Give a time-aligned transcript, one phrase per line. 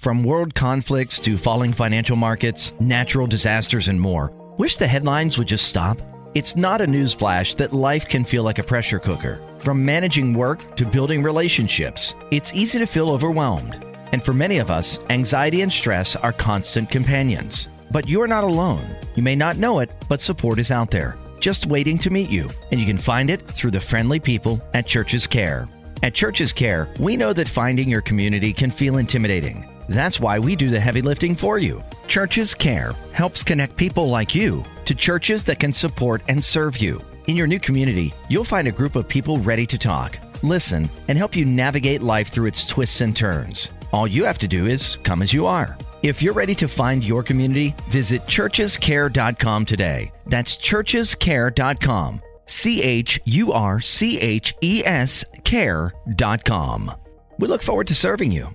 [0.00, 4.32] From world conflicts to falling financial markets, natural disasters, and more.
[4.56, 6.00] Wish the headlines would just stop?
[6.34, 9.38] It's not a newsflash that life can feel like a pressure cooker.
[9.58, 13.74] From managing work to building relationships, it's easy to feel overwhelmed.
[14.12, 17.68] And for many of us, anxiety and stress are constant companions.
[17.90, 18.96] But you're not alone.
[19.16, 22.48] You may not know it, but support is out there, just waiting to meet you.
[22.70, 25.68] And you can find it through the friendly people at Churches Care.
[26.02, 29.69] At Churches Care, we know that finding your community can feel intimidating.
[29.90, 31.82] That's why we do the heavy lifting for you.
[32.06, 37.00] Churches Care helps connect people like you to churches that can support and serve you.
[37.26, 41.18] In your new community, you'll find a group of people ready to talk, listen, and
[41.18, 43.70] help you navigate life through its twists and turns.
[43.92, 45.76] All you have to do is come as you are.
[46.02, 50.12] If you're ready to find your community, visit churchescare.com today.
[50.26, 52.22] That's churchescare.com.
[52.46, 56.92] C H U R C H E S care.com.
[57.38, 58.54] We look forward to serving you.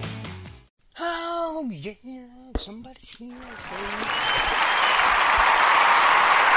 [1.73, 1.93] Yeah,
[2.57, 3.31] somebody's here.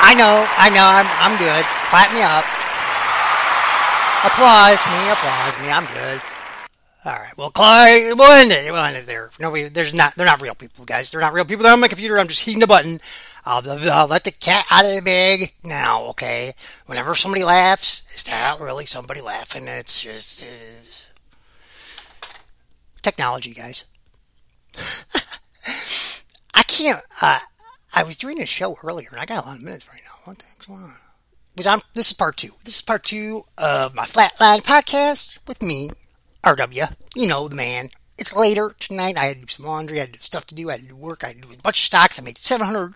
[0.02, 1.64] I know, I know, I'm, I'm good.
[1.86, 2.44] Clap me up.
[4.26, 6.20] Applause me, applause me, I'm good.
[7.06, 8.72] Alright, well, Clay, we'll end it.
[8.72, 9.30] We'll end it there.
[9.38, 11.12] Nobody, there's not, they're not real people, guys.
[11.12, 11.62] They're not real people.
[11.62, 12.18] They're on my computer.
[12.18, 12.98] I'm just hitting the button.
[13.44, 16.54] I'll, I'll let the cat out of the bag now, okay?
[16.86, 19.68] Whenever somebody laughs, it's not really somebody laughing.
[19.68, 22.26] It's just uh,
[23.00, 23.84] technology, guys.
[26.54, 27.04] I can't.
[27.20, 27.40] Uh,
[27.92, 30.12] I was doing a show earlier, and I got a lot of minutes right now.
[30.24, 30.96] What the heck's going on?
[31.56, 32.52] But I'm, this is part two.
[32.64, 35.90] This is part two of my Flatline podcast with me,
[36.42, 36.94] RW.
[37.14, 37.90] You know the man.
[38.18, 39.16] It's later tonight.
[39.16, 39.98] I had to do some laundry.
[39.98, 40.68] I had stuff to do.
[40.68, 41.22] I had to do work.
[41.22, 42.18] I had to do a bunch of stocks.
[42.18, 42.94] I made seven hundred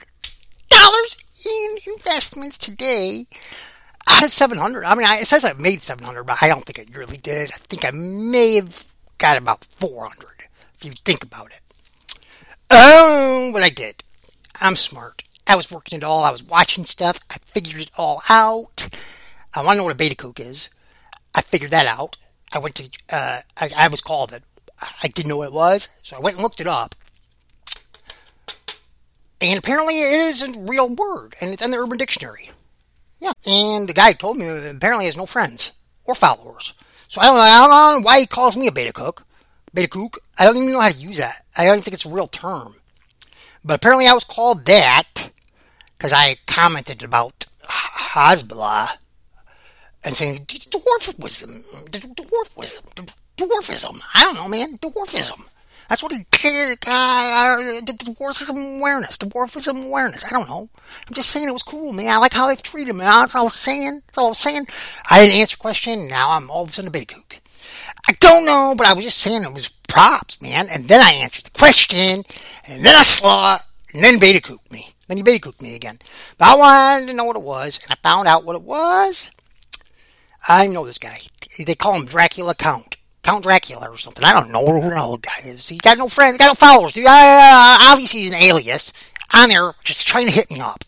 [0.71, 3.27] dollars in investments today.
[4.07, 4.85] I had seven hundred.
[4.85, 7.17] I mean, I, it says I made seven hundred, but I don't think I really
[7.19, 7.51] did.
[7.53, 10.45] I think I may have got about four hundred
[10.77, 11.61] if you think about it.
[12.71, 14.03] Oh, but I did.
[14.61, 15.23] I'm smart.
[15.47, 16.25] I was working it all.
[16.25, 17.19] I was watching stuff.
[17.31, 18.89] I figured it all out.
[19.55, 20.69] I want to know what a beta kook is.
[21.35, 22.17] I figured that out.
[22.53, 24.43] I went to, uh, I, I was called it.
[25.03, 26.95] I didn't know what it was, so I went and looked it up.
[29.41, 32.51] And apparently it is a real word, and it's in the Urban Dictionary.
[33.21, 33.33] Yeah.
[33.47, 35.73] And the guy told me apparently he has no friends
[36.05, 36.75] or followers.
[37.09, 39.25] So I don't know why he calls me a beta cook.
[39.75, 40.19] Beta kook.
[40.39, 41.45] I don't even know how to use that.
[41.57, 42.75] I don't think it's a real term.
[43.65, 45.31] But apparently I was called that
[45.97, 48.91] because I commented about Hezbollah
[50.05, 54.01] and saying dwarfism, dwarfism, dwarfism.
[54.15, 55.45] I don't know, man, dwarfism.
[55.89, 56.77] That's what he uh,
[57.83, 60.25] dwarfism awareness, dwarfism awareness.
[60.25, 60.69] I don't know.
[61.07, 62.09] I'm just saying it was cool, man.
[62.09, 63.01] I like how they treated me.
[63.01, 64.03] That's all I was saying.
[64.07, 64.67] That's all I was saying.
[65.11, 66.07] I didn't answer question.
[66.07, 67.41] Now I'm all of a sudden a big kook.
[68.07, 70.69] I don't know, but I was just saying it was props, man.
[70.69, 72.25] And then I answered the question,
[72.67, 73.63] and then I saw it,
[73.95, 74.95] and then beta cooked me.
[75.07, 75.99] Then he beta cooked me again.
[76.37, 79.31] But I wanted to know what it was, and I found out what it was.
[80.47, 81.19] I know this guy.
[81.59, 82.97] They call him Dracula Count.
[83.23, 84.25] Count Dracula or something.
[84.25, 85.69] I don't know who the old guy is.
[85.69, 86.35] He got no friends.
[86.35, 86.93] He got no followers.
[86.93, 87.07] Dude.
[87.07, 88.93] Uh, obviously, he's an alias
[89.35, 90.85] on there just trying to hit me up.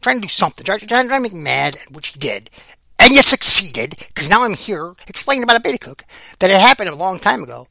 [0.00, 0.64] Trying to do something.
[0.64, 2.50] Trying, trying to make me mad, which he did.
[2.98, 6.04] And you succeeded, because now I'm here explaining about a beta cook.
[6.40, 7.68] That it happened a long time ago.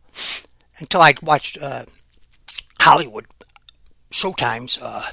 [0.80, 1.86] Until I watched uh,
[2.80, 3.26] Hollywood
[4.12, 5.04] Showtime's uh,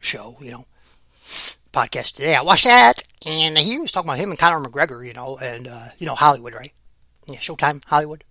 [0.00, 0.64] show, you know,
[1.72, 2.34] podcast today.
[2.34, 5.66] I watched that, and he was talking about him and Conor McGregor, you know, and,
[5.66, 6.72] uh, you know, Hollywood, right?
[7.26, 8.24] Yeah, Showtime, Hollywood.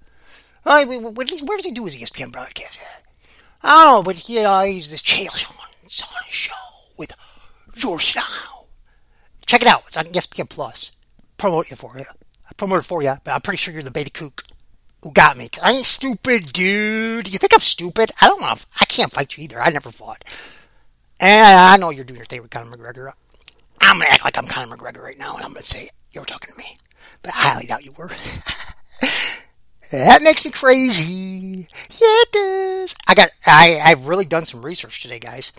[0.66, 2.80] Uh, where does he do his ESPN broadcast
[3.62, 6.54] I don't know, but, you know, he's this Chael Sonnen show
[6.98, 7.12] with
[7.76, 8.66] George now.
[9.46, 9.84] Check it out.
[9.88, 10.92] It's on ESPN Plus.
[11.46, 12.06] Promote it for you.
[12.50, 14.46] I promoted for you, but I'm pretty sure you're the beta kook
[15.04, 15.48] who got me.
[15.62, 17.32] I ain't stupid, dude.
[17.32, 18.10] You think I'm stupid?
[18.20, 18.56] I don't know.
[18.82, 19.62] I can't fight you either.
[19.62, 20.24] I never fought.
[21.20, 23.12] And I know you're doing your thing with Conor McGregor.
[23.80, 26.26] I'm gonna act like I'm Conor McGregor right now, and I'm gonna say you were
[26.26, 26.80] talking to me,
[27.22, 28.10] but I highly doubt you were.
[29.92, 31.68] that makes me crazy.
[31.92, 32.96] Yeah, it does.
[33.08, 33.30] I got.
[33.46, 35.52] I I've really done some research today, guys,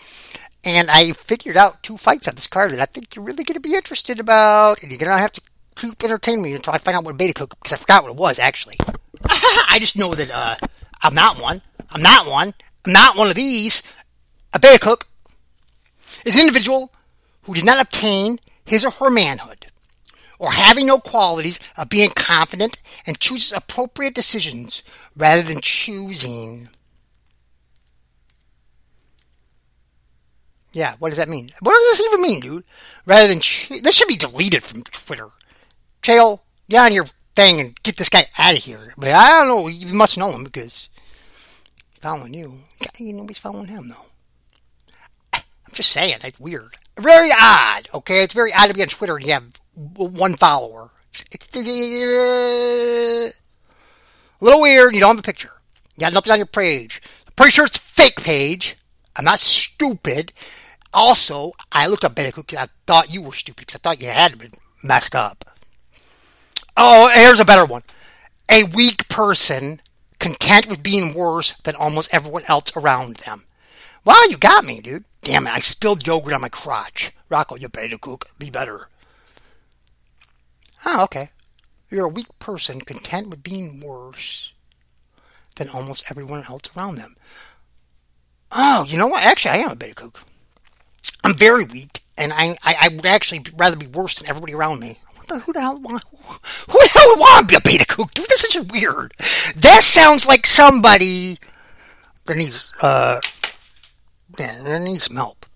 [0.64, 3.60] and I figured out two fights on this card that I think you're really gonna
[3.60, 5.40] be interested about, and you're gonna have to
[5.76, 8.10] keep entertaining me until I find out what a beta cook because I forgot what
[8.10, 8.76] it was actually.
[9.24, 10.56] I just know that uh,
[11.02, 11.62] I'm not one.
[11.90, 12.54] I'm not one.
[12.84, 13.82] I'm not one of these.
[14.52, 15.06] A beta cook
[16.24, 16.92] is an individual
[17.42, 19.66] who did not obtain his or her manhood
[20.38, 24.82] or having no qualities of being confident and chooses appropriate decisions
[25.16, 26.68] rather than choosing.
[30.72, 31.50] Yeah, what does that mean?
[31.60, 32.64] What does this even mean, dude?
[33.06, 35.28] Rather than cho- this should be deleted from Twitter.
[36.06, 36.38] Chael,
[36.68, 38.94] get on your thing and get this guy out of here.
[38.96, 39.66] But I don't know.
[39.66, 40.88] You must know him because
[42.00, 42.60] following you.
[43.00, 44.06] Nobody's following him though.
[45.32, 45.42] I'm
[45.72, 46.76] just saying, it's weird.
[46.96, 47.88] Very odd.
[47.92, 50.90] Okay, it's very odd to be on Twitter and you have one follower.
[51.54, 53.30] A
[54.40, 54.94] little weird.
[54.94, 55.54] You don't have a picture.
[55.96, 57.02] You got nothing on your page.
[57.26, 58.76] I'm pretty sure it's fake page.
[59.16, 60.32] I'm not stupid.
[60.94, 64.08] Also, I looked up Beta because I thought you were stupid because I thought you
[64.08, 64.52] had been
[64.84, 65.50] messed up.
[66.76, 67.82] Oh, here's a better one.
[68.48, 69.80] A weak person
[70.18, 73.44] content with being worse than almost everyone else around them.
[74.04, 75.04] Wow, you got me, dude.
[75.22, 77.12] Damn it, I spilled yogurt on my crotch.
[77.28, 78.26] Rocco, you beta cook.
[78.38, 78.88] Be better.
[80.84, 81.30] Oh, okay.
[81.90, 84.52] You're a weak person content with being worse
[85.56, 87.16] than almost everyone else around them.
[88.52, 89.24] Oh, you know what?
[89.24, 90.20] Actually, I am a beta cook.
[91.24, 94.78] I'm very weak, and I, I, I would actually rather be worse than everybody around
[94.78, 94.98] me.
[95.26, 98.14] The, who the hell want, who the hell would want to be a beta cook?
[98.14, 99.12] Dude, this is weird.
[99.56, 101.38] That sounds like somebody
[102.26, 103.20] that needs, uh,
[104.38, 105.46] yeah, that needs some help.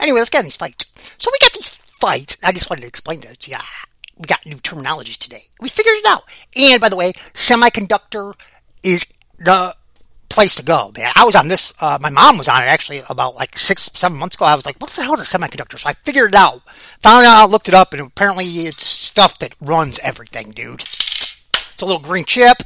[0.00, 0.86] Anyway, let's get these fights.
[1.18, 2.36] So we got these fights.
[2.42, 3.46] I just wanted to explain that.
[3.46, 3.62] Yeah,
[4.16, 5.44] we got new terminologies today.
[5.60, 6.24] We figured it out.
[6.54, 8.34] And by the way, semiconductor
[8.82, 9.06] is
[9.38, 9.74] the
[10.36, 11.12] place to go, man.
[11.16, 14.18] I was on this, uh, my mom was on it actually about like six, seven
[14.18, 14.44] months ago.
[14.44, 15.78] I was like, what the hell is a semiconductor?
[15.78, 16.60] So I figured it out,
[17.02, 20.82] found out, looked it up, and apparently it's stuff that runs everything, dude.
[20.82, 22.58] It's a little green chip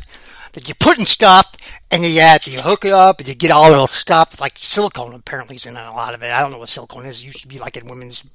[0.54, 1.54] that you put in stuff,
[1.92, 5.14] and you have to hook it up, and you get all the stuff, like silicone
[5.14, 6.32] apparently is in a lot of it.
[6.32, 7.22] I don't know what silicone is.
[7.22, 8.28] It used to be like in women's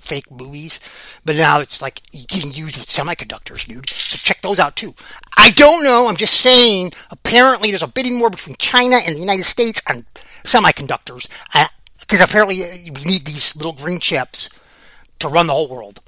[0.00, 0.80] fake movies,
[1.24, 3.88] but now it's like getting used with semiconductors, dude.
[3.88, 4.94] So check those out too.
[5.36, 6.08] I don't know.
[6.08, 6.92] I'm just saying.
[7.10, 10.06] Apparently, there's a bidding war between China and the United States on
[10.44, 11.28] semiconductors,
[12.00, 14.48] because uh, apparently uh, we need these little green chips
[15.18, 16.00] to run the whole world.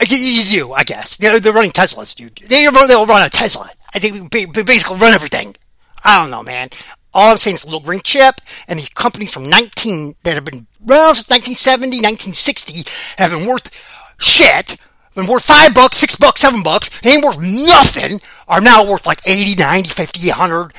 [0.00, 1.16] You do, I guess.
[1.16, 2.36] They're, they're running Teslas, dude.
[2.46, 3.70] They, they'll run a Tesla.
[3.94, 5.56] I think we basically run everything.
[6.04, 6.70] I don't know, man.
[7.14, 10.66] All I'm saying is little green chip, and these companies from 19 that have been
[10.80, 12.84] well since 1970, 1960
[13.16, 13.70] have been worth
[14.18, 14.76] shit.
[15.14, 16.90] Been worth five bucks, six bucks, seven bucks.
[17.00, 18.20] They ain't worth nothing.
[18.46, 20.72] Are now worth like 80, 90, 50, 100,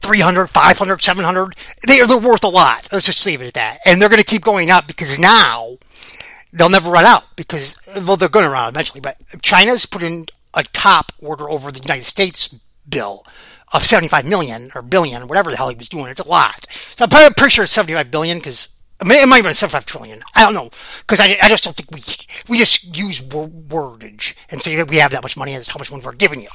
[0.00, 1.56] 300, 500, 700.
[1.86, 2.88] They are they're worth a lot.
[2.90, 3.78] Let's just leave it at that.
[3.84, 5.78] And they're going to keep going up because now
[6.52, 9.00] they'll never run out because well they're going to run out eventually.
[9.00, 12.48] But China's put in a top order over the United States
[12.88, 13.24] bill
[13.72, 16.06] of 75 million or billion, whatever the hell he was doing.
[16.06, 16.66] It's a lot.
[16.70, 18.68] So I'm pretty sure it's 75 billion because
[19.00, 20.20] it might have been 75 trillion.
[20.34, 20.70] I don't know.
[21.00, 22.00] Because I, I just don't think we,
[22.48, 25.90] we just use wordage and say that we have that much money and how much
[25.90, 26.48] money we're giving you.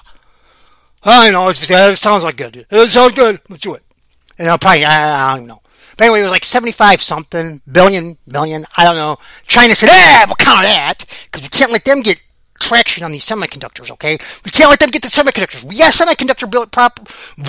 [1.03, 1.49] I know.
[1.49, 2.65] It's, it sounds like good.
[2.69, 3.41] It sounds good.
[3.49, 3.83] Let's do it.
[4.37, 5.61] And I'll probably, I, I don't know.
[5.97, 8.65] But anyway, it was like 75 something billion, million.
[8.77, 9.17] I don't know.
[9.47, 12.23] China said, eh, we'll count that because we can't let them get
[12.61, 14.17] traction on these semiconductors, okay?
[14.45, 15.63] We can't let them get the semiconductors.
[15.63, 16.99] We got semiconductor built prop.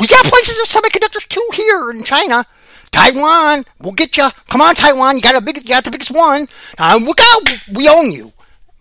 [0.01, 2.45] We got places of semiconductors too here in China.
[2.91, 4.29] Taiwan, we'll get you.
[4.49, 6.49] Come on, Taiwan, you got a big, you got the biggest one.
[6.77, 8.33] Uh, we got, we own you.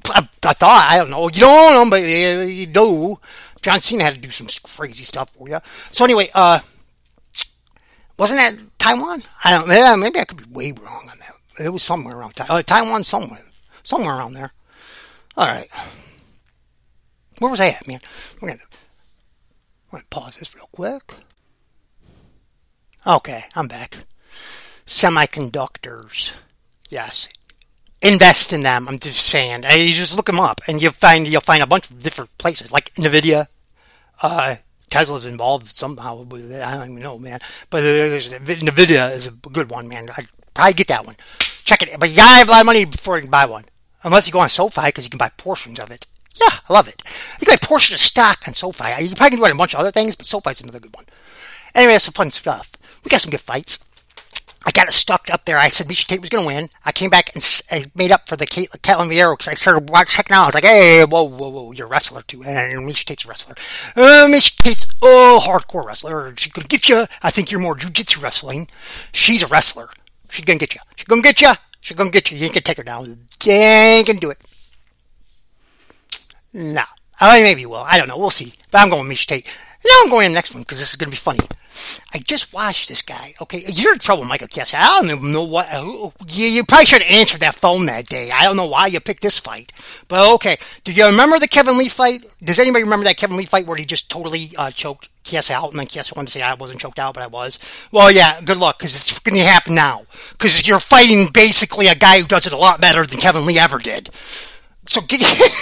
[0.08, 3.20] I, I, thought, I don't know, you don't own them, but uh, you do.
[3.62, 5.60] John Cena had to do some crazy stuff for you.
[5.92, 6.60] So anyway, uh,
[8.18, 9.24] wasn't that Taiwan?
[9.44, 9.70] I don't.
[9.70, 11.64] Yeah, maybe I could be way wrong on that.
[11.64, 13.44] It was somewhere around uh, Taiwan, somewhere,
[13.84, 14.52] somewhere around there.
[15.38, 15.70] All right.
[17.42, 18.02] Where was I at, man?
[18.40, 18.62] We're gonna,
[19.88, 21.16] we're gonna pause this real quick.
[23.08, 24.06] Okay, I'm back.
[24.86, 26.34] Semiconductors.
[26.90, 27.28] Yes.
[28.00, 28.88] Invest in them.
[28.88, 29.64] I'm just saying.
[29.64, 32.72] You just look them up, and you'll find you'll find a bunch of different places,
[32.72, 33.48] like Nvidia.
[34.22, 34.58] Uh,
[34.92, 36.62] Tesla's involved somehow with it.
[36.62, 37.40] I don't even know, man.
[37.72, 40.10] But Nvidia is a good one, man.
[40.16, 41.16] I'd probably get that one.
[41.40, 42.00] Check it.
[42.00, 43.66] But you gotta have a lot of money before you can buy one.
[44.04, 46.06] Unless you go on SoFi, because you can buy portions of it.
[46.40, 47.02] Yeah, I love it.
[47.40, 49.04] You can buy portions of stock on SoFi.
[49.04, 51.06] You probably can do a bunch of other things, but SoFi's another good one.
[51.76, 52.72] Anyway, that's some fun stuff.
[53.04, 53.80] We got some good fights.
[54.64, 55.58] I got it stuck up there.
[55.58, 56.70] I said Miesha Tate was going to win.
[56.86, 59.90] I came back and I made up for the Kate, Ketlen Vieira because I started
[60.08, 60.44] checking out.
[60.44, 62.44] I was like, hey, whoa, whoa, whoa, you're a wrestler too.
[62.44, 63.56] And Miesha Tate's a wrestler.
[63.96, 66.32] Uh, Miesha Tate's, oh, hardcore wrestler.
[66.38, 67.08] She's going to get you.
[67.24, 68.68] I think you're more jiu-jitsu wrestling.
[69.12, 69.90] She's a wrestler.
[70.30, 70.82] She's going to get you.
[70.96, 71.54] She's going to get you.
[71.80, 72.38] She's going to get you.
[72.38, 73.06] You ain't going to take her down.
[73.06, 74.38] You ain't going to do it.
[76.54, 76.84] No.
[77.20, 77.78] I mean, maybe will.
[77.78, 78.18] I don't know.
[78.18, 78.54] We'll see.
[78.72, 79.48] But I'm going with Miesha Tate.
[79.84, 81.40] Now I'm going to the next one because this is going to be funny.
[82.14, 83.34] I just watched this guy.
[83.42, 84.78] Okay, you're in trouble, Michael Chiesa.
[84.80, 85.68] I don't know what.
[86.30, 88.30] You, you probably should have answered that phone that day.
[88.30, 89.72] I don't know why you picked this fight,
[90.08, 90.58] but okay.
[90.84, 92.26] Do you remember the Kevin Lee fight?
[92.44, 95.72] Does anybody remember that Kevin Lee fight where he just totally uh, choked Chiesa out,
[95.72, 97.58] and then Chiesa wanted to say I wasn't choked out, but I was.
[97.92, 100.06] Well, yeah, good luck, because it's going to happen now.
[100.34, 103.58] Because you're fighting basically a guy who does it a lot better than Kevin Lee
[103.58, 104.10] ever did.
[104.88, 105.02] So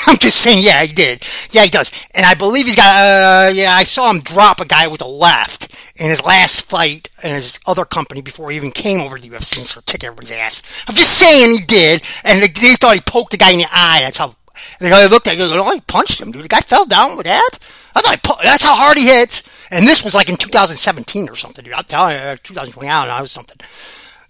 [0.07, 1.23] I'm just saying, yeah, he did.
[1.51, 1.91] Yeah, he does.
[2.13, 5.07] And I believe he's got, uh, yeah, I saw him drop a guy with a
[5.07, 9.29] left in his last fight in his other company before he even came over to
[9.29, 10.63] the UFC and sort of everybody's ass.
[10.87, 12.01] I'm just saying he did.
[12.23, 13.99] And they, they thought he poked the guy in the eye.
[14.01, 14.35] That's how,
[14.79, 16.43] they looked at him, oh, he punched him, dude.
[16.43, 17.59] The guy fell down with that.
[17.95, 19.43] I thought, that's how hard he hits.
[19.69, 21.73] And this was like in 2017 or something, dude.
[21.73, 23.57] I'm telling you, 2020, I don't know, it was something.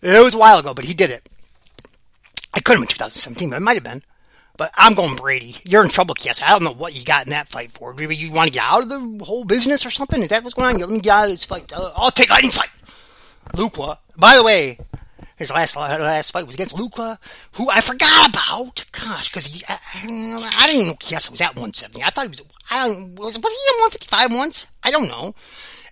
[0.01, 1.29] It was a while ago, but he did it.
[2.53, 4.01] I could have been 2017, but it might have been.
[4.60, 5.56] But I'm going Brady.
[5.63, 6.42] You're in trouble, Kiss.
[6.44, 7.94] I don't know what you got in that fight for.
[7.94, 10.22] Maybe you want to get out of the whole business or something?
[10.22, 10.82] Is that what's going on?
[10.82, 11.72] Let me get out of this fight.
[11.74, 12.68] Uh, I'll take any fight.
[13.54, 13.98] Luque.
[14.18, 14.78] By the way,
[15.38, 17.18] his last last fight was against Luque,
[17.54, 18.86] who I forgot about.
[18.92, 22.04] Gosh, because I, I, didn't know Chiesa was at 170.
[22.04, 22.44] I thought he was.
[22.70, 24.68] I was was he at 155 once?
[24.84, 25.34] I don't know.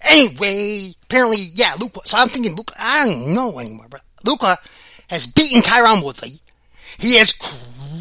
[0.02, 2.06] Anyway, apparently, yeah, Luque.
[2.06, 2.74] So I'm thinking, Luque.
[2.78, 4.58] I don't know anymore, but Luque
[5.08, 6.42] has beaten Tyron Woodley.
[6.98, 7.32] He has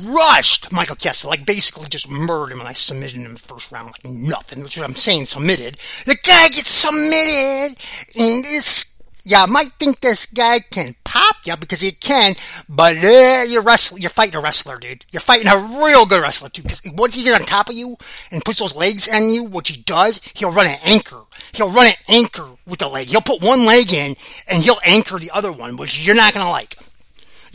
[0.04, 3.70] crushed Michael Kessler, like basically just murdered him and I submitted him in the first
[3.70, 5.78] round like nothing, which is what I'm saying, submitted.
[6.04, 7.76] The guy gets submitted
[8.18, 8.96] and this
[9.28, 12.36] yeah, I might think this guy can pop you because he can,
[12.68, 15.04] but uh, you're wrestling, you're fighting a wrestler, dude.
[15.10, 16.62] You're fighting a real good wrestler too.
[16.62, 17.96] Because once he gets on top of you
[18.30, 21.22] and puts those legs on you, what he does, he'll run an anchor.
[21.54, 23.08] He'll run an anchor with the leg.
[23.08, 24.14] He'll put one leg in
[24.48, 26.76] and he'll anchor the other one, which you're not gonna like.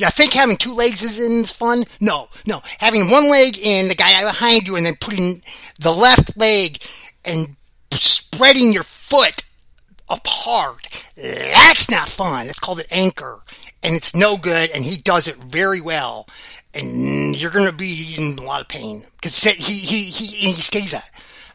[0.01, 1.84] Yeah, think having two legs is fun.
[2.00, 2.63] No, no.
[2.79, 5.43] Having one leg in the guy behind you and then putting
[5.79, 6.79] the left leg
[7.24, 7.55] and
[7.91, 9.43] spreading your foot
[10.10, 10.88] apart.
[11.15, 12.48] That's not fun.
[12.48, 13.41] That's called an anchor.
[13.84, 16.27] And it's no good, and he does it very well.
[16.74, 20.96] And you're to be in a lot of pain because he, he, he, he stays
[20.96, 21.08] at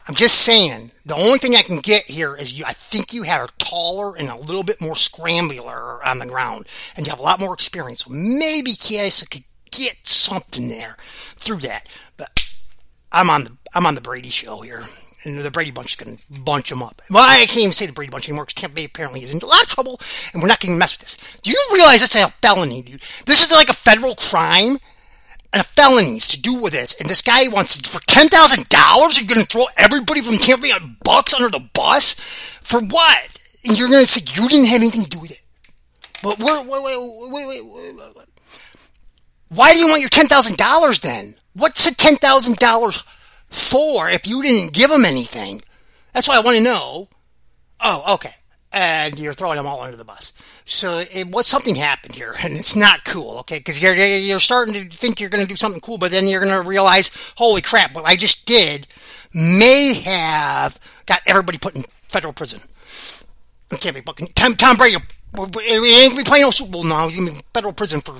[0.07, 3.23] I'm just saying, the only thing I can get here is you, I think you
[3.23, 7.19] have a taller and a little bit more scrambler on the ground, and you have
[7.19, 8.05] a lot more experience.
[8.05, 10.95] So maybe Chiesa could get something there
[11.35, 11.89] through that.
[12.15, 12.55] But
[13.11, 14.83] I'm on the I'm on the Brady show here,
[15.25, 17.01] and the Brady Bunch is going to bunch them up.
[17.11, 19.39] Well, I can't even say the Brady Bunch anymore because Tampa Bay apparently is in
[19.39, 19.99] a lot of trouble,
[20.31, 21.17] and we're not going to mess with this.
[21.41, 23.01] Do you realize that's a felony, dude?
[23.25, 24.77] This is like a federal crime
[25.53, 26.99] felonies to do with this.
[26.99, 29.19] And this guy wants for ten thousand dollars.
[29.19, 30.71] You're going to throw everybody from Tampa Bay
[31.03, 33.41] Bucks under the bus for what?
[33.65, 35.41] And you're going to say you didn't have anything to do with it.
[36.23, 36.97] But wait, wait, wait,
[37.31, 38.25] wait, wait, wait.
[39.49, 41.35] Why do you want your ten thousand dollars then?
[41.53, 43.03] What's the ten thousand dollars
[43.49, 45.61] for if you didn't give them anything?
[46.13, 47.09] That's what I want to know.
[47.81, 48.33] Oh, okay.
[48.73, 50.33] And you're throwing them all under the bus.
[50.69, 53.57] So it, what something happened here, and it's not cool, okay?
[53.57, 56.41] Because you're you're starting to think you're going to do something cool, but then you're
[56.41, 58.85] going to realize, holy crap, what I just did
[59.33, 62.59] may have got everybody put in federal prison.
[63.71, 64.97] It can't be fucking Tom, Tom Brady.
[65.35, 67.07] He ain't gonna be playing no Super Bowl now.
[67.07, 68.19] He's gonna be in federal prison for uh,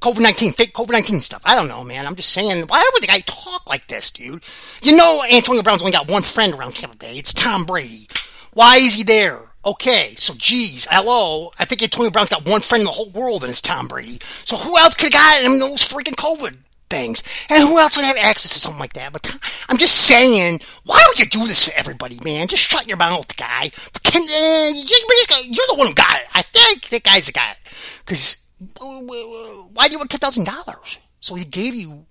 [0.00, 1.42] COVID nineteen, fake COVID nineteen stuff.
[1.44, 2.06] I don't know, man.
[2.06, 4.42] I'm just saying, why would the guy talk like this, dude?
[4.82, 7.18] You know, Antonio Brown's only got one friend around Tampa Bay.
[7.18, 8.08] It's Tom Brady.
[8.54, 9.47] Why is he there?
[9.64, 11.50] Okay, so geez, hello.
[11.58, 14.18] I think Antonio Brown's got one friend in the whole world, and it's Tom Brady.
[14.44, 16.56] So who else could have gotten him those freaking COVID
[16.88, 17.24] things?
[17.50, 19.12] And who else would have access to something like that?
[19.12, 19.36] But
[19.68, 22.46] I'm just saying, why would you do this to everybody, man?
[22.46, 23.70] Just shut your mouth, guy.
[24.04, 26.28] Can, uh, you're the one who got it.
[26.34, 27.72] I think guy's got it.
[28.06, 28.44] Because
[28.78, 30.98] why do you want ten thousand dollars?
[31.20, 32.06] So he gave you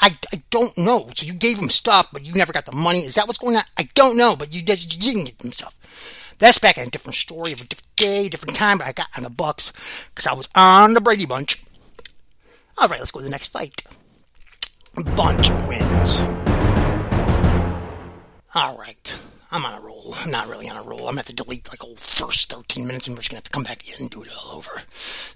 [0.00, 1.10] I, I don't know.
[1.16, 3.00] So you gave him stuff, but you never got the money.
[3.00, 3.64] Is that what's going on?
[3.76, 5.74] I don't know, but you, did, you didn't get him stuff.
[6.38, 9.08] That's back in a different story of a different day, different time, but I got
[9.16, 9.72] on the Bucks
[10.14, 11.62] because I was on the Brady Bunch.
[12.76, 13.84] All right, let's go to the next fight.
[15.16, 16.20] Bunch wins.
[18.54, 19.18] All right.
[19.50, 20.14] I'm on a roll.
[20.18, 21.00] I'm not really on a roll.
[21.00, 23.44] I'm gonna have to delete like old first 13 minutes and we're just gonna have
[23.44, 24.82] to come back in and do it all over.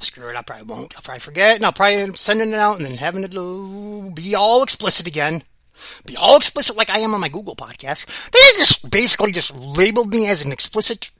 [0.00, 0.94] Screw it, I probably won't.
[0.94, 4.10] I'll probably forget and I'll probably end up sending it out and then having to
[4.14, 5.42] be all explicit again
[6.06, 8.06] be all explicit like I am on my Google podcast.
[8.30, 11.10] They just basically just labeled me as an explicit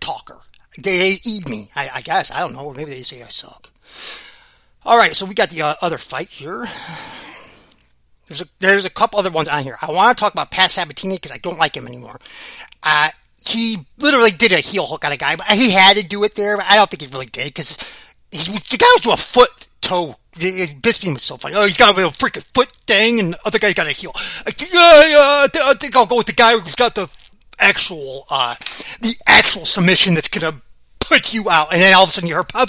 [0.00, 0.38] talker.
[0.82, 2.30] They eat me, I, I guess.
[2.30, 2.72] I don't know.
[2.72, 3.70] Maybe they say I suck.
[4.84, 6.66] All right, so we got the uh, other fight here.
[8.28, 9.76] There's a there's a couple other ones on here.
[9.82, 12.20] I want to talk about Pat Sabatini because I don't like him anymore.
[12.82, 13.10] Uh,
[13.44, 16.36] he literally did a heel hook on a guy, but he had to do it
[16.36, 16.56] there.
[16.56, 17.76] But I don't think he really did because
[18.30, 21.54] he the guy was to a foot toe Bisping was so funny.
[21.54, 24.12] Oh, he's got a freaking foot thing, and the other guy's got a heel.
[24.46, 27.10] yeah, yeah, I think I'll go with the guy who's got the
[27.58, 28.54] actual, uh,
[29.00, 30.62] the actual submission that's gonna
[31.10, 31.72] put you out.
[31.72, 32.64] And then all of a sudden you heard, and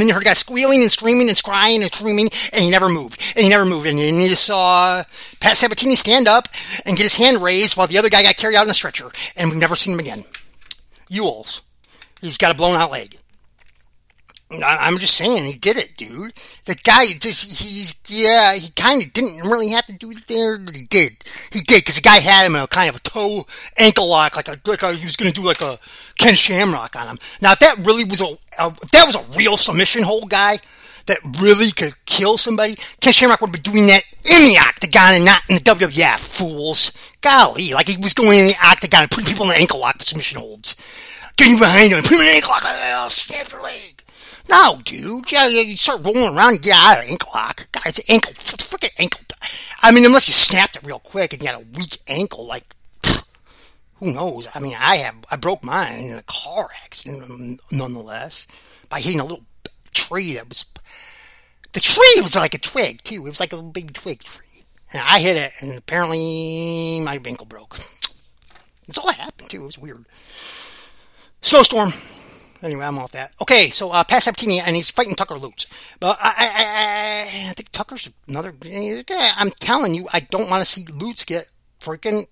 [0.00, 2.88] then you heard a guy squealing and screaming and crying and screaming, and he never
[2.88, 3.20] moved.
[3.34, 3.86] And he never moved.
[3.86, 5.02] And you saw
[5.40, 6.48] Pat Sabatini stand up
[6.84, 9.10] and get his hand raised while the other guy got carried out in a stretcher.
[9.36, 10.24] And we've never seen him again.
[11.10, 11.62] Ewells.
[12.20, 13.18] He's got a blown out leg.
[14.64, 16.34] I'm just saying he did it, dude.
[16.64, 20.58] The guy just, he's, yeah, he kind of didn't really have to do it there,
[20.58, 21.24] but he did.
[21.50, 23.46] He did, because the guy had him in a kind of a toe
[23.76, 25.78] ankle lock, like a, like a, he was going to do like a
[26.18, 27.18] Ken Shamrock on him.
[27.40, 30.60] Now, if that really was a, a, if that was a real submission hold guy
[31.06, 35.24] that really could kill somebody, Ken Shamrock would be doing that in the octagon and
[35.24, 36.92] not in the WWF, fools.
[37.20, 39.98] Golly, like he was going in the octagon and putting people in the ankle lock
[39.98, 40.76] with submission holds.
[41.36, 44.02] Getting behind him, putting him in the ankle lock, oh, snap your leg.
[44.48, 45.30] No, dude.
[45.32, 47.66] Yeah, you start rolling around and get out of ankle lock.
[47.72, 49.22] Guys, ankle, freaking ankle.
[49.82, 52.74] I mean, unless you snapped it real quick and you had a weak ankle, like,
[53.96, 54.48] who knows?
[54.54, 58.46] I mean, I have, I broke mine in a car accident, nonetheless,
[58.88, 59.44] by hitting a little
[59.94, 60.64] tree that was,
[61.72, 63.26] the tree was like a twig, too.
[63.26, 64.64] It was like a big twig tree.
[64.92, 67.78] And I hit it, and apparently my ankle broke.
[68.86, 69.62] That's all that happened, too.
[69.62, 70.04] It was weird.
[71.42, 71.92] Snowstorm
[72.62, 73.32] anyway, I'm off that.
[73.40, 75.66] Okay, so uh, Pat Sabatini, and he's fighting Tucker Lutz.
[76.00, 78.54] But I, I, I, I think Tucker's another.
[78.68, 82.26] I'm telling you, I don't want to see Lutz get freaking.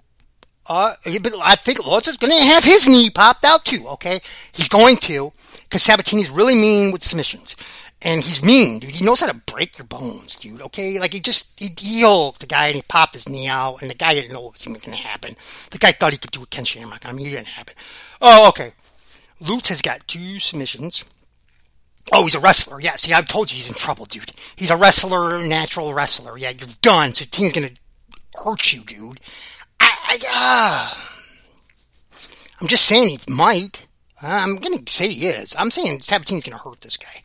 [0.66, 3.86] Uh, I think Lutz is going to have his knee popped out too.
[3.88, 4.20] Okay,
[4.52, 5.32] he's going to
[5.64, 7.56] because Sabatini's really mean with submissions.
[8.02, 8.90] And he's mean, dude.
[8.90, 10.60] He knows how to break your bones, dude.
[10.60, 13.90] Okay, like he just he healed the guy and he popped his knee out, and
[13.90, 15.36] the guy didn't know what was even going to happen.
[15.70, 17.06] The guy thought he could do a Ken Shamrock.
[17.06, 17.74] I mean, it didn't happen.
[18.20, 18.72] Oh, okay.
[19.40, 21.04] Lutz has got two submissions.
[22.12, 22.80] Oh, he's a wrestler.
[22.80, 24.32] Yeah, see, I told you he's in trouble, dude.
[24.56, 26.36] He's a wrestler, natural wrestler.
[26.36, 27.14] Yeah, you're done.
[27.14, 27.70] So team's gonna
[28.42, 29.20] hurt you, dude.
[29.80, 32.18] I, I uh,
[32.60, 33.86] I'm just saying he might.
[34.22, 35.54] I'm gonna say he is.
[35.58, 37.24] I'm saying Sabatini's gonna hurt this guy.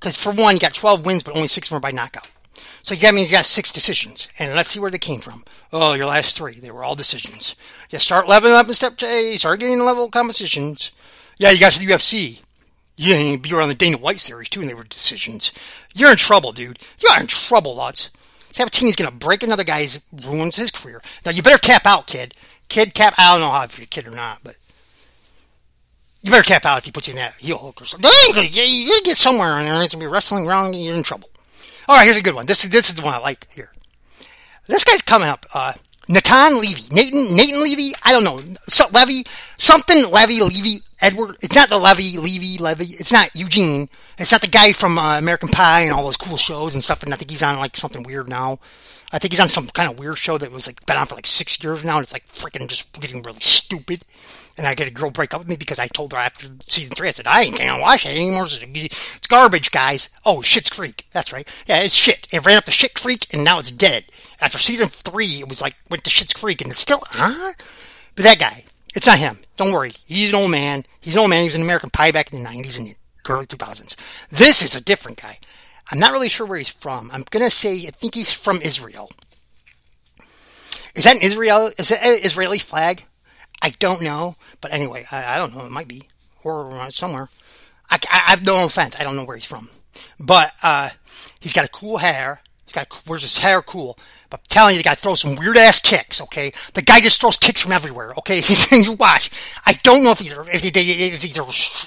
[0.00, 2.30] Because for one, he got 12 wins, but only six them by knockout.
[2.82, 4.28] So that means you got six decisions.
[4.38, 5.44] And let's see where they came from.
[5.72, 6.60] Oh, your last three.
[6.60, 7.56] They were all decisions.
[7.88, 10.90] You start leveling up in step A, start getting level competitions.
[11.38, 12.38] Yeah, you got to the UFC.
[12.96, 15.52] You were on the Dana White series too, and they were decisions.
[15.94, 16.78] You're in trouble, dude.
[16.98, 18.10] You're in trouble, lots.
[18.52, 21.02] Sabatini's gonna break another guy's ruins his career.
[21.24, 22.34] Now you better tap out, kid.
[22.68, 23.14] Kid tap.
[23.18, 24.56] I don't know how if you're a kid or not, but
[26.22, 28.08] you better tap out if he puts you in that heel hook or something.
[28.32, 29.82] Gonna get somewhere in there.
[29.82, 30.74] It's gonna be wrestling around.
[30.74, 31.30] You're in trouble.
[31.88, 32.46] All right, here's a good one.
[32.46, 33.72] This is this is the one I like here.
[34.68, 35.46] This guy's coming up.
[35.52, 35.72] Uh,
[36.08, 39.24] Natan Levy, Nathan, Nathan Levy, I don't know, so, Levy,
[39.56, 41.36] something Levy, Levy, Edward.
[41.42, 42.86] It's not the Levy, Levy, Levy.
[42.86, 43.88] It's not Eugene.
[44.18, 47.02] It's not the guy from uh, American Pie and all those cool shows and stuff.
[47.02, 48.58] And I think he's on like something weird now.
[49.12, 51.14] I think he's on some kind of weird show that was like been on for
[51.14, 54.02] like six years now, and it's like freaking just getting really stupid.
[54.56, 56.94] And I get a girl break up with me because I told her after season
[56.94, 58.46] three, I said I ain't gonna watch it anymore.
[58.46, 60.08] It's garbage, guys.
[60.24, 61.06] Oh, Schitt's Creek.
[61.12, 61.48] That's right.
[61.66, 62.28] Yeah, it's shit.
[62.32, 64.04] It ran up to Shit Creek, and now it's dead.
[64.40, 67.54] After season three, it was like went to Shit's Creek, and it's still huh.
[68.14, 68.64] But that guy,
[68.94, 69.38] it's not him.
[69.56, 69.92] Don't worry.
[70.04, 70.84] He's an old man.
[71.00, 71.42] He's an old man.
[71.42, 72.94] He was an American Pie back in the 90s and
[73.28, 73.96] early 2000s.
[74.30, 75.38] This is a different guy.
[75.90, 77.10] I'm not really sure where he's from.
[77.12, 79.10] I'm going to say, I think he's from Israel.
[80.94, 81.72] Is that an Israel?
[81.76, 83.04] Is it an Israeli flag?
[83.64, 84.36] I don't know.
[84.60, 85.64] But anyway, I, I don't know.
[85.64, 86.02] It might be.
[86.44, 87.30] Or uh, somewhere.
[87.90, 88.94] I, I, I, have no offense.
[89.00, 89.70] I don't know where he's from.
[90.20, 90.90] But uh,
[91.40, 92.42] he's got a cool hair.
[92.66, 93.98] He's got wears his hair cool.
[94.28, 96.20] But I'm telling you, the guy throws some weird ass kicks.
[96.20, 98.12] Okay, the guy just throws kicks from everywhere.
[98.18, 99.30] Okay, he's you watch.
[99.64, 101.38] I don't know if he's if they if he's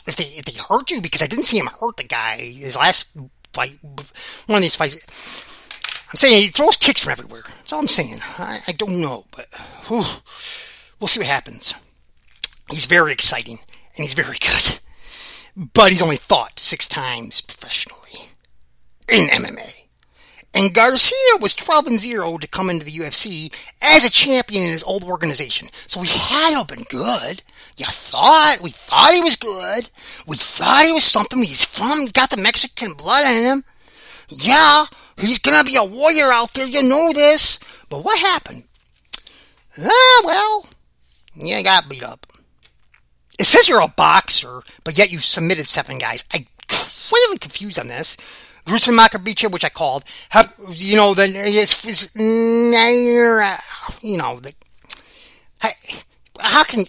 [0.07, 2.75] if they if they hurt you because I didn't see him hurt the guy his
[2.75, 3.07] last
[3.53, 3.77] fight.
[3.83, 4.97] One of these fights.
[6.09, 7.43] I'm saying he throws kicks from everywhere.
[7.45, 8.19] That's all I'm saying.
[8.39, 9.47] I, I don't know, but
[9.87, 10.05] whew,
[10.99, 11.73] we'll see what happens.
[12.71, 13.59] He's very exciting
[13.95, 14.79] and he's very good,
[15.73, 18.31] but he's only fought six times professionally
[19.09, 19.73] in MMA.
[20.53, 24.71] And Garcia was 12 and 0 to come into the UFC as a champion in
[24.71, 25.67] his old organization.
[25.85, 27.43] So he had been good.
[27.77, 29.89] You thought, we thought he was good.
[30.25, 31.37] We thought he was something.
[31.39, 33.63] He's from, he's got the Mexican blood in him.
[34.29, 34.85] Yeah,
[35.17, 36.65] he's gonna be a warrior out there.
[36.65, 37.59] You know this.
[37.89, 38.63] But what happened?
[39.79, 40.65] Ah, well,
[41.37, 42.25] yeah, got beat up.
[43.39, 46.25] It says you're a boxer, but yet you submitted seven guys.
[46.33, 46.45] I'm
[47.11, 48.17] really confused on this.
[48.65, 54.53] Grusin Makabicha, which I called, have, you know, the, it's, it's you know, the,
[55.61, 55.71] Hey.
[56.39, 56.85] how can,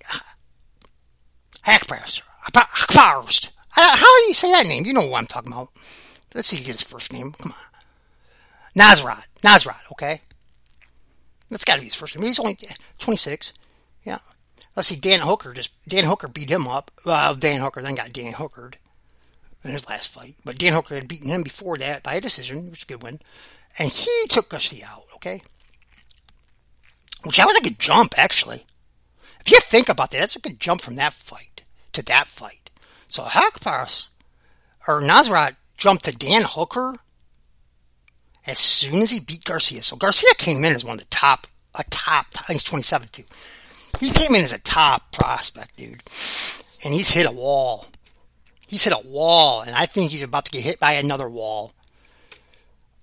[1.65, 4.85] Hackpast, Hackpast, how do you say that name?
[4.87, 5.69] You know what I'm talking about.
[6.35, 7.33] Let's see, get his first name.
[7.33, 7.59] Come on.
[8.77, 9.25] Nasrat.
[9.43, 10.21] Nasrat, okay?
[11.51, 12.17] That's got to be his first.
[12.17, 12.27] name.
[12.27, 12.59] he's only
[12.99, 13.53] 26.
[14.05, 14.19] Yeah.
[14.79, 14.95] Let's see.
[14.95, 16.93] Dan Hooker just Dan Hooker beat him up.
[17.05, 18.75] Well, Dan Hooker then got Dan Hookered
[19.65, 22.67] in his last fight, but Dan Hooker had beaten him before that by a decision,
[22.67, 23.19] which was a good win,
[23.77, 25.07] and he took Garcia out.
[25.17, 25.43] Okay.
[27.25, 28.67] Which that was a good jump, actually.
[29.41, 31.63] If you think about that, that's a good jump from that fight
[31.95, 32.71] to that fight.
[33.09, 34.07] So Haqparast
[34.87, 36.95] or Nasrat jumped to Dan Hooker
[38.47, 39.83] as soon as he beat Garcia.
[39.83, 43.25] So Garcia came in as one of the top, a top, he's 27 too.
[43.99, 46.03] He came in as a top prospect, dude.
[46.85, 47.87] And he's hit a wall.
[48.69, 51.73] He's hit a wall, and I think he's about to get hit by another wall.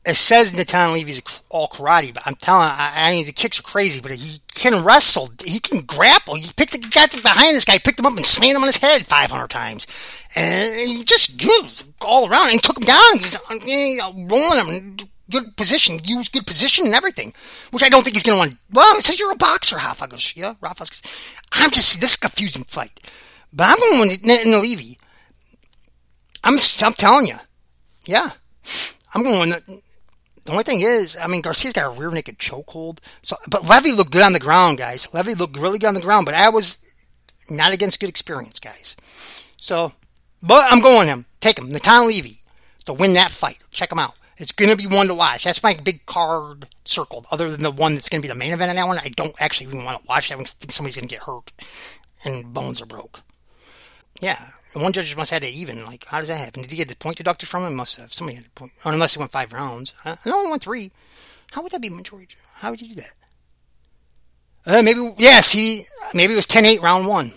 [0.05, 3.63] It says Natan Levy's all karate, but I'm telling I, I mean, the kicks are
[3.63, 5.31] crazy, but he can wrestle.
[5.43, 6.35] He can grapple.
[6.35, 8.77] He picked the guy behind this guy, picked him up and slammed him on his
[8.77, 9.87] head 500 times.
[10.35, 13.17] And he just good all around and took him down.
[13.17, 14.97] He was uh, you know, uh, rolling him
[15.29, 17.33] good position, use good position and everything,
[17.71, 18.57] which I don't think he's going to want.
[18.71, 20.07] Well, it says you're a boxer, Rafa.
[20.07, 20.85] goes, yeah, Rafa.
[21.51, 22.99] I'm just, this is a confusing fight.
[23.53, 24.97] But I'm going with Levy.
[26.43, 27.37] I'm, I'm telling you.
[28.05, 28.31] Yeah.
[29.13, 32.99] I'm going, the only thing is, I mean, Garcia's got a rear naked chokehold.
[33.21, 35.07] So, but Levy looked good on the ground, guys.
[35.13, 36.77] Levy looked really good on the ground, but I was
[37.49, 38.95] not against good experience, guys.
[39.57, 39.93] So,
[40.43, 41.25] but I'm going him.
[41.39, 41.69] Take him.
[41.69, 42.41] Natan Levy
[42.85, 43.59] to win that fight.
[43.71, 44.19] Check him out.
[44.37, 45.45] It's going to be one to watch.
[45.45, 47.25] That's my big card circled.
[47.31, 49.09] Other than the one that's going to be the main event in that one, I
[49.09, 50.45] don't actually even want to watch that one.
[50.45, 51.51] I think somebody's going to get hurt
[52.25, 53.21] and bones are broke.
[54.21, 54.39] Yeah,
[54.73, 55.83] and one judge must have had it even.
[55.85, 56.61] Like, how does that happen?
[56.61, 57.75] Did he get the point deducted from him?
[57.75, 58.13] Must have.
[58.13, 58.71] Somebody had a point.
[58.83, 59.93] Oh, unless he went five rounds.
[60.03, 60.91] Uh, no, he went three.
[61.51, 62.35] How would that be majority?
[62.55, 63.13] How would you do that?
[64.65, 67.31] Uh, maybe, yes, he, maybe it was 10-8 round one.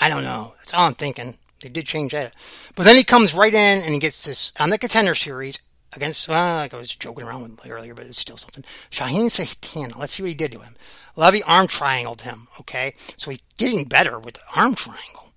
[0.00, 0.54] I don't know.
[0.58, 1.36] That's all I'm thinking.
[1.60, 2.32] They did change that.
[2.74, 5.58] But then he comes right in and he gets this, on the contender series,
[5.94, 8.64] against, well, like I was joking around with earlier, but it's still something.
[8.90, 10.76] Shaheen Santana, let's see what he did to him.
[11.16, 12.94] Levy arm triangled him, okay?
[13.16, 15.32] So he's getting better with the arm triangle.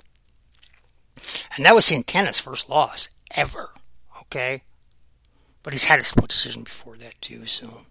[1.56, 3.72] And that was Santana's first loss ever,
[4.24, 4.64] okay?
[5.64, 7.86] But he's had a split decision before that too, so.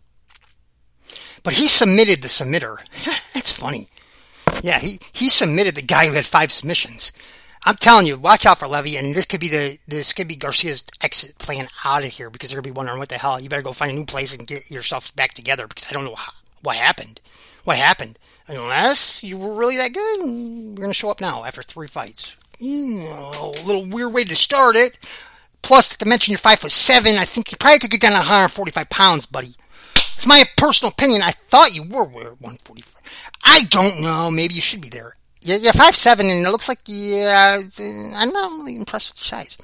[1.43, 2.79] But he submitted the submitter.
[3.35, 3.89] That's funny.
[4.63, 7.13] Yeah, he, he submitted the guy who had five submissions.
[7.65, 10.35] I'm telling you, watch out for Levy, and this could be the this could be
[10.35, 13.41] Garcia's exit plan out of here because they're gonna be wondering what the hell.
[13.41, 16.05] You better go find a new place and get yourself back together because I don't
[16.05, 17.21] know how, what happened.
[17.63, 18.19] What happened?
[18.49, 22.35] Unless you were really that good, you're gonna show up now after three fights.
[22.61, 24.99] Know, a little weird way to start it.
[25.63, 28.19] Plus, to mention you're five foot seven, I think you probably could get down to
[28.19, 29.55] 145 pounds, buddy.
[29.95, 31.23] It's my personal opinion.
[31.23, 33.03] I thought you were 145.
[33.45, 34.31] I don't know.
[34.33, 35.15] Maybe you should be there.
[35.45, 37.61] Yeah, yeah, five seven, and it looks like yeah.
[38.17, 39.59] I'm not really impressed with your size.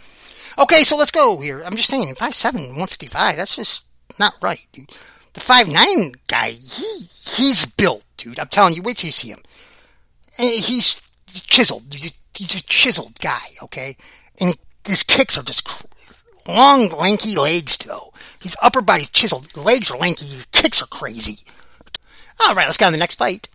[0.58, 1.62] Okay, so let's go here.
[1.62, 3.36] I'm just saying, five seven, one fifty five.
[3.36, 3.86] That's just
[4.18, 4.90] not right, dude.
[5.34, 8.40] The five nine guy, he he's built, dude.
[8.40, 9.42] I'm telling you, wait till you see him.
[10.36, 11.00] He's
[11.32, 11.84] chiseled.
[11.92, 13.96] He's a chiseled guy, okay.
[14.40, 15.68] And his kicks are just
[16.46, 18.12] long, lanky legs, though.
[18.40, 19.56] His upper body's chiseled.
[19.56, 20.24] Legs are lanky.
[20.26, 21.38] His kicks are crazy.
[22.40, 23.48] All right, let's go on to the next fight.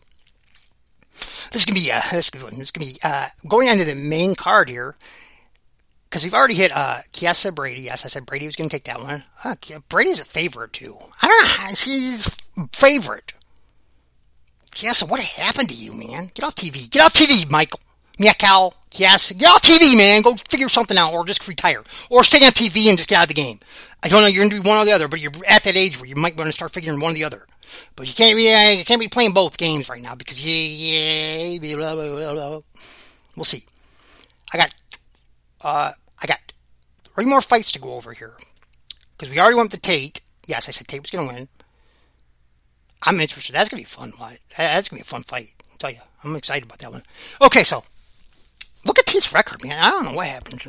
[1.13, 3.95] This is gonna be uh, this is gonna be, gonna uh, going on to the
[3.95, 4.95] main card here
[6.10, 7.82] because we've already hit uh, Chiesa Brady.
[7.82, 9.23] Yes, I said Brady was gonna take that one.
[9.43, 9.56] Uh,
[9.89, 10.97] Brady's a favorite too.
[11.21, 11.93] I don't know.
[11.93, 12.36] He's
[12.71, 13.34] favorite.
[14.73, 16.32] Chiesa, what happened to you, man?
[16.34, 16.89] Get off TV.
[16.89, 17.80] Get off TV, Michael.
[18.19, 20.21] Miakal, yes, get off TV, man.
[20.21, 23.23] Go figure something out, or just retire, or stay on TV and just get out
[23.23, 23.60] of the game.
[24.04, 24.28] I don't know.
[24.28, 26.38] You're gonna do one or the other, but you're at that age where you might
[26.38, 27.47] want to start figuring one or the other.
[27.95, 31.47] But you can't be uh, you can't be playing both games right now because yeah,
[31.49, 32.62] yeah blah, blah, blah,
[33.36, 33.63] we'll see.
[34.54, 34.73] I got
[35.62, 36.39] uh, I got
[37.06, 38.34] three more fights to go over here
[39.17, 40.21] because we already went to Tate.
[40.45, 41.47] Yes, I said Tate was going to win.
[43.06, 43.54] I'm interested.
[43.54, 44.13] That's gonna be fun.
[44.58, 45.54] That's gonna be a fun fight.
[45.71, 47.04] I'll tell you, I'm excited about that one.
[47.41, 47.84] Okay, so
[48.86, 49.78] look at Tate's record, man.
[49.78, 50.62] I don't know what happened.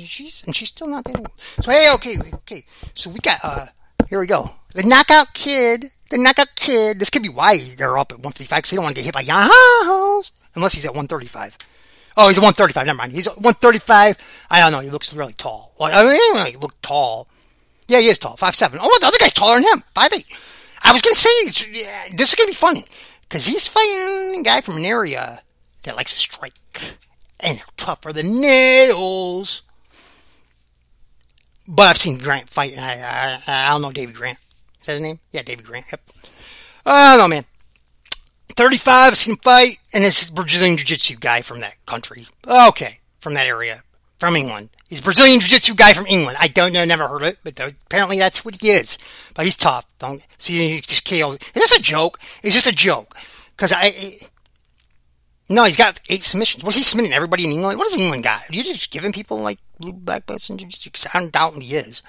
[0.00, 1.14] She's and she's still not there.
[1.60, 2.64] So hey, okay, okay.
[2.94, 3.66] So we got uh,
[4.08, 4.50] here we go.
[4.74, 6.98] The knockout kid the knockout kid.
[6.98, 9.14] This could be why they're up at 155 because they don't want to get hit
[9.14, 10.22] by Yahoo!
[10.54, 11.56] Unless he's at 135.
[12.16, 12.86] Oh, he's at 135.
[12.86, 13.12] Never mind.
[13.12, 14.18] He's at 135.
[14.50, 14.80] I don't know.
[14.80, 15.74] He looks really tall.
[15.78, 17.28] Like, I mean, he look tall.
[17.88, 18.36] Yeah, he is tall.
[18.36, 18.78] 5'7.
[18.80, 19.84] Oh, the other guy's taller than him.
[19.94, 20.24] 5'8.
[20.82, 22.84] I was going to say, yeah, this is going to be funny
[23.22, 25.42] because he's fighting a guy from an area
[25.82, 26.54] that likes to strike
[27.40, 29.62] and tougher than nails.
[31.68, 34.38] But I've seen Grant fight, and I, I, I don't know David Grant.
[34.86, 35.18] Is that his name?
[35.32, 35.86] Yeah, David Grant.
[35.90, 36.00] Yep.
[36.86, 37.44] I don't know, man.
[38.50, 42.28] 35, seen fight, and this is Brazilian Jiu Jitsu guy from that country.
[42.46, 43.82] Okay, from that area,
[44.20, 44.70] from England.
[44.88, 46.36] He's a Brazilian Jiu-Jitsu guy from England.
[46.40, 48.96] I don't know, never heard of it, but apparently that's what he is.
[49.34, 49.86] But he's tough.
[49.98, 51.32] Don't see he just KO.
[51.32, 52.20] It's just a joke.
[52.44, 53.16] It's just a joke
[53.56, 53.86] because I.
[53.86, 54.30] It,
[55.48, 56.62] no, he's got eight submissions.
[56.62, 57.78] Was he submitting everybody in England?
[57.78, 58.48] What does England got?
[58.48, 61.74] Are you just giving people like blue black belts and just I don't doubt he
[61.74, 62.02] is.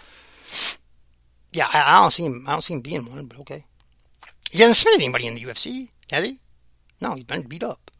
[1.52, 2.44] Yeah, I, I, don't see him.
[2.48, 3.66] I don't see him being one, but okay.
[4.52, 6.40] He hasn't submitted anybody in the UFC, has he?
[7.02, 7.92] No, he's been beat up.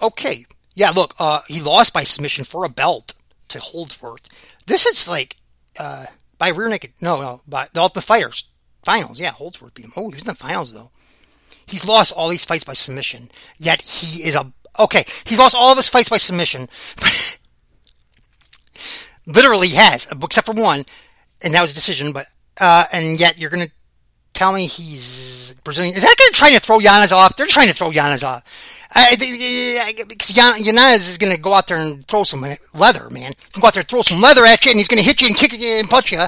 [0.00, 0.90] Okay, yeah.
[0.90, 3.14] Look, uh, he lost by submission for a belt
[3.48, 4.28] to Holdsworth.
[4.66, 5.36] This is like
[5.78, 6.06] uh,
[6.38, 6.92] by rear naked.
[7.00, 8.44] No, no, by the Ultimate Fighters
[8.84, 9.18] finals.
[9.18, 9.92] Yeah, Holdsworth beat him.
[9.96, 10.90] Oh, he was in the finals though.
[11.66, 13.30] He's lost all these fights by submission.
[13.58, 15.04] Yet he is a okay.
[15.24, 16.68] He's lost all of his fights by submission.
[19.26, 20.84] Literally has, except for one,
[21.42, 22.12] and that was a decision.
[22.12, 22.26] But
[22.60, 23.70] uh, and yet you're gonna
[24.32, 25.94] tell me he's Brazilian?
[25.94, 27.36] Is that gonna try to throw Yanez off?
[27.36, 28.42] They're trying to throw Yanez off.
[28.94, 29.16] Uh,
[30.08, 33.32] because Yanez is going to go out there and throw some leather, man.
[33.52, 35.26] Go out there and throw some leather at you, and he's going to hit you
[35.26, 36.24] and kick you and punch you,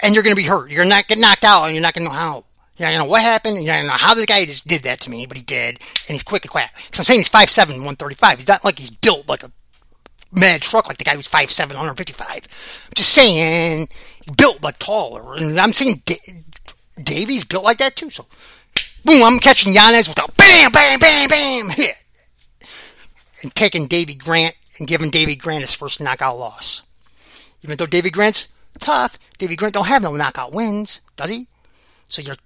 [0.00, 0.70] and you're going to be hurt.
[0.70, 2.44] You're not get knocked out, and you're not going to know how.
[2.76, 3.62] You don't know what happened.
[3.62, 6.14] You don't know how the guy just did that to me, but he did, and
[6.14, 6.68] he's quick and quick.
[6.76, 8.38] Because I'm saying he's 5'7", 135.
[8.38, 9.52] He's not like he's built like a
[10.32, 12.28] mad truck like the guy who's 5'7", 155.
[12.36, 13.88] I'm just saying,
[14.36, 15.34] built like taller.
[15.34, 16.18] And I'm seeing D-
[17.02, 18.10] Davy's built like that too.
[18.10, 18.26] So,
[19.04, 21.96] boom, I'm catching Yanez with a bam, bam, bam, bam hit.
[23.42, 26.82] And taking Davy Grant and giving Davy Grant his first knockout loss.
[27.62, 31.48] Even though Davy Grant's tough, Davy Grant don't have no knockout wins, does he?
[32.08, 32.36] So you're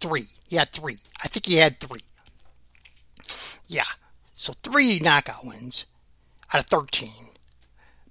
[0.00, 0.24] three.
[0.46, 0.98] He had three.
[1.22, 2.02] I think he had three.
[3.66, 3.84] Yeah.
[4.34, 5.84] So three knockout wins
[6.52, 7.10] out of 13.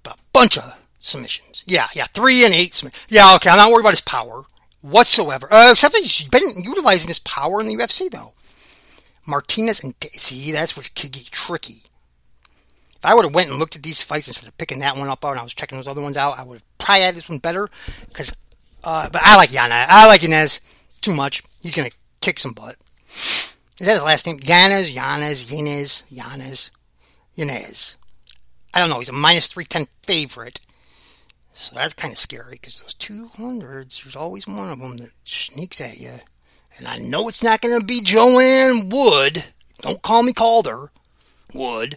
[0.02, 1.62] But a bunch of submissions.
[1.66, 2.06] Yeah, yeah.
[2.14, 2.82] Three and eight.
[3.08, 3.50] Yeah, okay.
[3.50, 4.44] I'm not worried about his power
[4.80, 5.52] whatsoever.
[5.52, 8.32] Uh, except he's been utilizing his power in the UFC, though.
[9.26, 11.82] Martinez and see, that's what could get tricky.
[12.96, 15.08] If I would have went and looked at these fights instead of picking that one
[15.08, 17.16] up out and I was checking those other ones out, I would have probably had
[17.16, 17.68] this one better.
[18.08, 18.34] Because,
[18.82, 19.84] uh, but I like Yana.
[19.88, 20.60] I like Yanez
[21.00, 21.42] too much.
[21.62, 21.90] He's gonna
[22.20, 22.76] kick some butt.
[23.80, 24.38] Is that his last name?
[24.42, 26.70] Yanez, Yanez, Yanez, Yanez,
[27.34, 27.96] Yanez.
[28.74, 28.98] I don't know.
[28.98, 30.60] He's a minus 310 favorite.
[31.56, 35.80] So that's kind of scary because those 200s, there's always one of them that sneaks
[35.80, 36.18] at you.
[36.76, 39.44] And I know it's not going to be Joanne Wood.
[39.80, 40.90] Don't call me Calder.
[41.54, 41.96] Wood.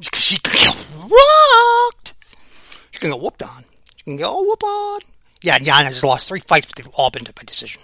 [0.00, 0.38] She
[0.96, 2.14] rocked.
[2.90, 3.64] She can get whooped on.
[3.96, 5.00] She can get all whooped on.
[5.42, 7.82] Yeah, Jan has lost three fights, but they've all been by decision.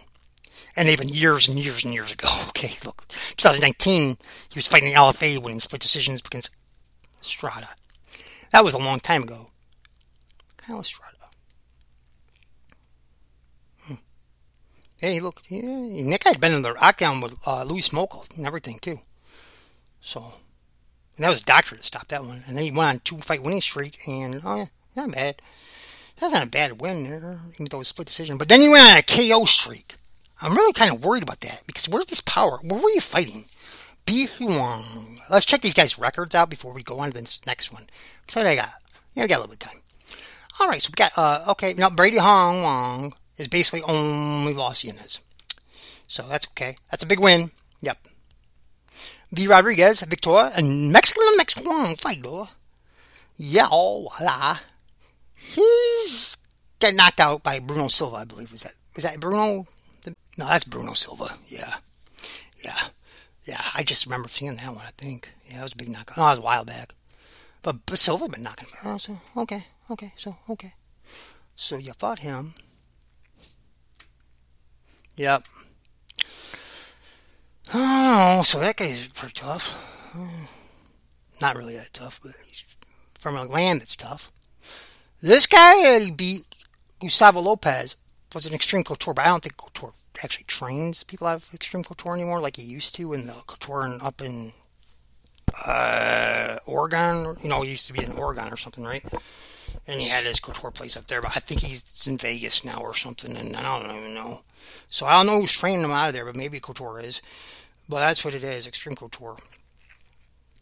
[0.76, 2.28] And they've been years and years and years ago.
[2.48, 3.06] Okay, look.
[3.36, 4.16] 2019,
[4.48, 6.50] he was fighting the LFA winning split decisions against
[7.20, 7.68] Estrada.
[8.50, 9.50] That was a long time ago.
[10.56, 11.16] Kyle Estrada.
[14.98, 18.78] Hey, look, yeah, Nick had been in the octagon with uh, Louis Smolka and everything
[18.78, 18.98] too.
[20.00, 20.32] So,
[21.16, 22.42] and that was a doctor that stopped that one.
[22.46, 25.40] And then he went on two fight winning streak, and oh yeah, not bad.
[26.18, 28.38] That's not a bad win there, even though it was split decision.
[28.38, 29.96] But then he went on a KO streak.
[30.40, 32.58] I'm really kind of worried about that because where's this power?
[32.62, 33.46] Where were you fighting?
[34.06, 35.18] Bi Huang.
[35.30, 37.86] Let's check these guys' records out before we go on to the next one.
[38.28, 38.74] So what I got?
[39.14, 39.80] Yeah, I got a little bit of time.
[40.60, 41.74] All right, so we got uh okay.
[41.74, 45.20] Now Brady Hong Wong is basically only Los Yanez.
[46.08, 46.76] So that's okay.
[46.90, 47.50] That's a big win.
[47.80, 47.98] Yep.
[49.36, 49.46] V.
[49.46, 52.48] Rodriguez, Victor, and Mexican Mexican fighter.
[53.36, 54.58] Yeah, voila.
[55.34, 56.38] He's
[56.80, 58.50] got knocked out by Bruno Silva, I believe.
[58.50, 59.66] Was that was that Bruno?
[60.38, 61.36] No, that's Bruno Silva.
[61.48, 61.74] Yeah.
[62.64, 62.88] Yeah.
[63.44, 63.60] Yeah.
[63.74, 65.30] I just remember seeing that one, I think.
[65.46, 66.18] Yeah, that was a big knockout.
[66.18, 66.94] Oh, that was a while back.
[67.62, 69.00] But, but Silva been knocking him out.
[69.00, 69.66] So, okay.
[69.90, 70.12] Okay.
[70.16, 70.74] So, okay.
[71.56, 72.54] So you fought him.
[75.16, 75.44] Yep.
[77.74, 79.74] Oh, so that guy's pretty tough.
[81.40, 82.64] Not really that tough, but he's
[83.18, 84.30] from a land that's tough.
[85.20, 86.44] This guy he beat
[87.00, 87.96] Gustavo Lopez
[88.34, 91.84] was an extreme couture, but I don't think couture actually trains people out of extreme
[91.84, 94.52] couture anymore like he used to in the couture up in
[95.66, 97.36] uh, Oregon.
[97.42, 99.04] You know, he used to be in Oregon or something, right?
[99.86, 101.22] And he had his couture place up there.
[101.22, 104.42] But I think he's in Vegas now or something, and I don't even know.
[104.88, 107.22] So I don't know who's training him out of there, but maybe couture is.
[107.88, 109.36] But that's what it is, extreme couture.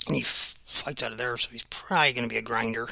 [0.06, 2.88] And he f- fights out of there, so he's probably going to be a grinder.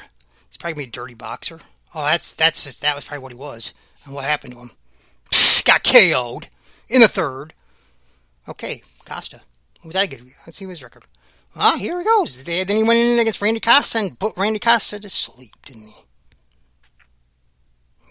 [0.49, 1.59] He's probably gonna be a dirty boxer.
[1.95, 3.73] Oh, that's that's just that was probably what he was.
[4.05, 4.71] And what happened to him?
[5.65, 6.47] Got KO'd
[6.89, 7.53] in the third.
[8.47, 9.41] Okay, Costa.
[9.83, 10.21] Was that good?
[10.45, 11.05] Let's see his record.
[11.55, 12.43] Ah, here he goes.
[12.43, 15.95] Then he went in against Randy Costa and put Randy Costa to sleep, didn't he?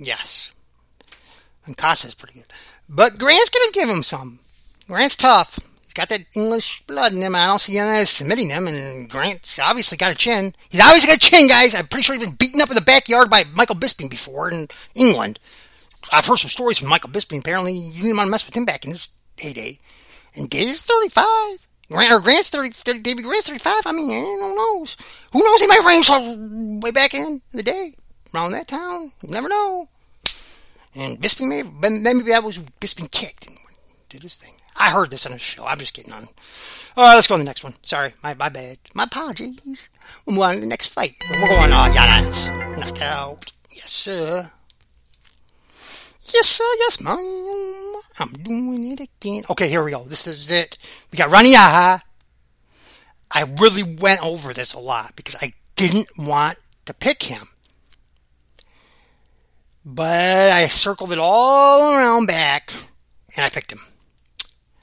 [0.05, 0.53] Yes.
[1.67, 2.47] And Costa's pretty good.
[2.89, 4.41] But Grant's going to give him some.
[4.89, 5.61] Grant's tough.
[5.85, 7.35] He's got that English blood in him.
[7.35, 8.67] I don't see any anyone submitting him.
[8.67, 10.55] And Grant's obviously got a chin.
[10.69, 11.75] He's obviously got a chin, guys.
[11.75, 14.69] I'm pretty sure he's been beaten up in the backyard by Michael Bisping before in
[14.95, 15.39] England.
[16.11, 17.41] I've heard some stories from Michael Bisping.
[17.41, 19.79] Apparently, you didn't want to mess with him back in his heyday.
[20.35, 21.69] And Gage's 35.
[21.89, 23.87] Grant, or Grant's 30, 30, David Grant's 35.
[23.87, 24.97] I mean, eh, who knows?
[25.33, 25.61] Who knows?
[25.61, 27.95] He might range way back in the day.
[28.35, 29.13] Around that town.
[29.23, 29.89] You never know.
[30.95, 33.57] And Bisping may maybe that was Bisping kicked and
[34.09, 34.53] did his thing.
[34.77, 35.67] I heard this on a show.
[35.67, 36.29] I'm just getting on.
[36.97, 37.75] All right, let's go on the next one.
[37.83, 38.79] Sorry, my, my bad.
[38.95, 39.89] My apologies.
[40.27, 41.13] Move on to the next fight.
[41.31, 42.49] We're going on Yanez.
[42.79, 43.53] Knockout.
[43.71, 44.51] Yes, sir.
[46.25, 46.65] Yes, sir.
[46.79, 47.17] Yes, ma'am.
[48.19, 49.45] I'm doing it again.
[49.51, 50.05] Okay, here we go.
[50.05, 50.79] This is it.
[51.11, 52.03] We got Rani Yahya.
[53.31, 57.49] I really went over this a lot because I didn't want to pick him.
[59.85, 62.73] But I circled it all around back
[63.37, 63.81] and I picked him.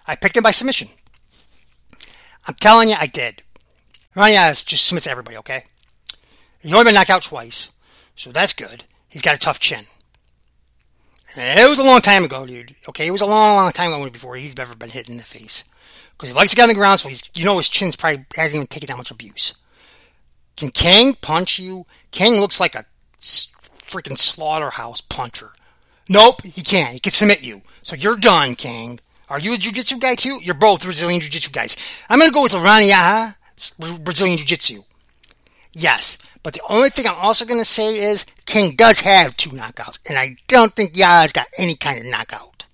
[0.06, 0.90] I picked him by submission.
[2.48, 3.44] I'm telling you, I did.
[4.16, 5.66] Ronnie Ranias just submits everybody, okay?
[6.62, 7.70] He's only been knocked out twice,
[8.16, 8.84] so that's good.
[9.08, 9.86] He's got a tough chin.
[11.38, 12.76] It was a long time ago, dude.
[12.90, 15.24] Okay, it was a long, long time ago before he's ever been hit in the
[15.24, 15.64] face.
[16.12, 18.26] Because he likes to get on the ground, so he's, you know, his chin's probably
[18.36, 19.54] hasn't even taken that much abuse.
[20.58, 21.86] Can Kang punch you?
[22.12, 22.86] Kang looks like a
[23.90, 25.52] freaking slaughterhouse puncher.
[26.08, 26.94] Nope, he can't.
[26.94, 27.62] He can submit you.
[27.82, 29.00] So you're done, Kang.
[29.30, 30.40] Are you a jiu-jitsu guy too?
[30.42, 31.78] You're both Brazilian jiu-jitsu guys.
[32.10, 33.36] I'm gonna go with Rani Yahya,
[34.02, 34.84] Brazilian jiu-jitsu.
[35.72, 40.00] Yes, but the only thing I'm also gonna say is Kang does have two knockouts,
[40.10, 42.66] and I don't think Yahya's got any kind of knockout.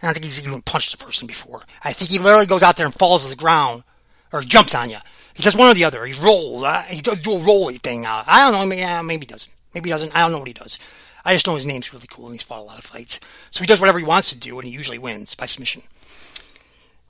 [0.00, 1.62] I don't think he's even punched a person before.
[1.82, 3.84] I think he literally goes out there and falls to the ground,
[4.32, 4.98] or jumps on you.
[5.34, 6.04] He does one or the other.
[6.06, 6.62] He rolls.
[6.62, 8.06] Uh, he does do a rolly thing.
[8.06, 8.66] Uh, I don't know.
[8.66, 9.53] Maybe, uh, maybe he doesn't.
[9.74, 10.14] Maybe he doesn't.
[10.14, 10.78] I don't know what he does.
[11.24, 13.18] I just know his name's really cool and he's fought a lot of fights.
[13.50, 15.82] So he does whatever he wants to do and he usually wins by submission.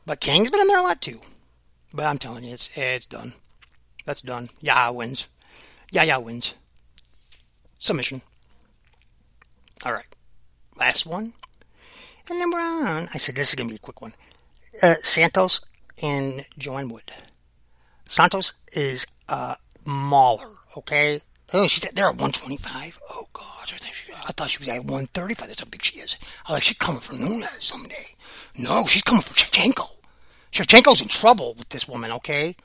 [0.06, 1.20] But Kang's been in there a lot too.
[1.92, 3.34] But I'm telling you, it's it's done.
[4.04, 4.50] That's done.
[4.60, 5.26] Yeah, wins.
[5.90, 6.54] Yeah, yeah, wins.
[7.78, 8.22] Submission.
[9.84, 10.14] All right.
[10.78, 11.32] Last one.
[12.28, 13.08] And then we're on.
[13.12, 14.14] I said this is going to be a quick one.
[14.82, 15.60] Uh, Santos
[16.02, 17.12] and Joanne Wood.
[18.08, 21.20] Santos is a mauler, okay?
[21.52, 22.98] Oh, she's at, they're at 125.
[23.10, 23.44] Oh, God.
[24.26, 25.48] I thought she was at 135.
[25.48, 26.16] That's how big she is.
[26.46, 28.14] I was like, she's coming for Nunes someday.
[28.58, 29.88] No, she's coming for Shevchenko.
[30.52, 32.56] Shevchenko's in trouble with this woman, okay?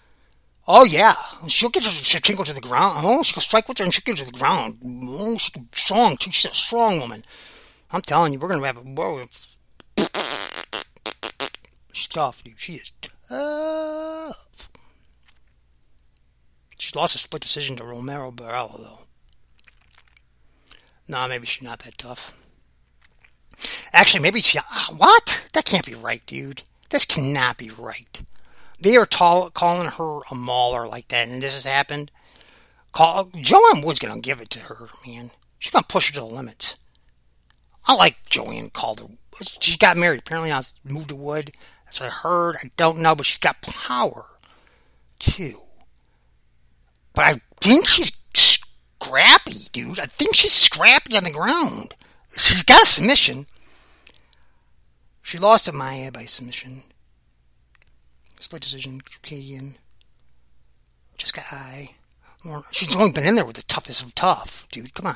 [0.68, 1.16] Oh, yeah.
[1.48, 3.00] She'll get Shevchenko to the ground.
[3.04, 4.80] Oh, she'll strike with her and she'll get her to the ground.
[5.04, 6.32] Oh, she's strong, too.
[6.32, 7.24] She's a strong woman.
[7.92, 8.82] I'm telling you, we're going to have a...
[8.82, 9.26] Whoa.
[11.92, 12.60] She's tough, dude.
[12.60, 14.70] She is tough.
[16.80, 19.00] She's lost a split decision to Romero Borella, though.
[21.10, 22.34] No, maybe she's not that tough.
[23.92, 24.58] Actually, maybe she.
[24.58, 25.44] Uh, what?
[25.52, 26.64] That can't be right, dude.
[26.90, 28.22] This cannot be right.
[28.80, 32.12] They are tall, calling her a mauler like that, and this has happened.
[32.94, 35.32] Call Joanne Wood's gonna give it to her, man.
[35.60, 36.78] She's gonna push her to the limits.
[37.86, 39.08] I like Joanne Calder.
[39.60, 40.22] She got married.
[40.22, 41.52] Apparently, now moved to Wood.
[41.84, 42.56] That's what I heard.
[42.64, 44.28] I don't know, but she's got power
[45.20, 45.64] too.
[47.14, 50.00] But I think she's scrappy, dude.
[50.00, 51.96] I think she's scrappy on the ground.
[52.36, 53.48] She's got a submission.
[55.22, 56.84] She lost to Maia by submission.
[58.40, 59.78] Split decision, Canadian.
[61.18, 61.92] Jessica Eye.
[62.72, 64.94] She's only been in there with the toughest of tough, dude.
[64.94, 65.16] Come on.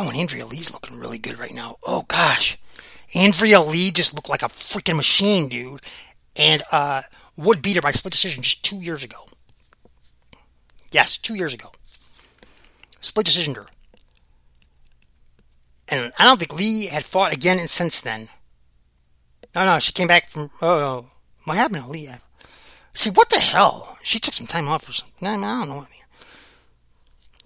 [0.00, 1.74] Oh, and Andrea Lee's looking really good right now.
[1.84, 2.56] Oh gosh.
[3.16, 5.80] Andrea Lee just looked like a freaking machine, dude.
[6.36, 7.02] And uh
[7.36, 9.26] Wood beat her by split decision just two years ago.
[10.92, 11.72] Yes, two years ago.
[13.00, 13.66] Split decision her.
[15.88, 18.28] And I don't think Lee had fought again since then.
[19.52, 20.50] No, no, she came back from.
[20.62, 21.06] Oh,
[21.42, 22.08] what happened to Lee?
[22.92, 23.98] See, what the hell?
[24.04, 25.26] She took some time off or something.
[25.26, 25.86] No I don't know.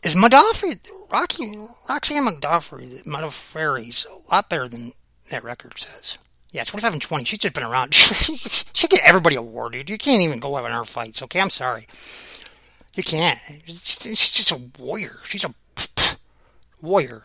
[0.02, 0.80] Is Modafferi,
[1.12, 1.56] Rocky,
[1.88, 4.90] Roxanne McDuffie, Modafferi's a lot better than
[5.30, 6.18] that record says.
[6.50, 7.24] Yeah, 25 and 20.
[7.24, 7.94] She's just been around.
[7.94, 9.88] she get everybody awarded.
[9.88, 11.40] You can't even go in her fights, okay?
[11.40, 11.86] I'm sorry.
[12.94, 13.38] You can't.
[13.64, 15.18] She's just a warrior.
[15.24, 15.54] She's a
[16.82, 17.24] warrior.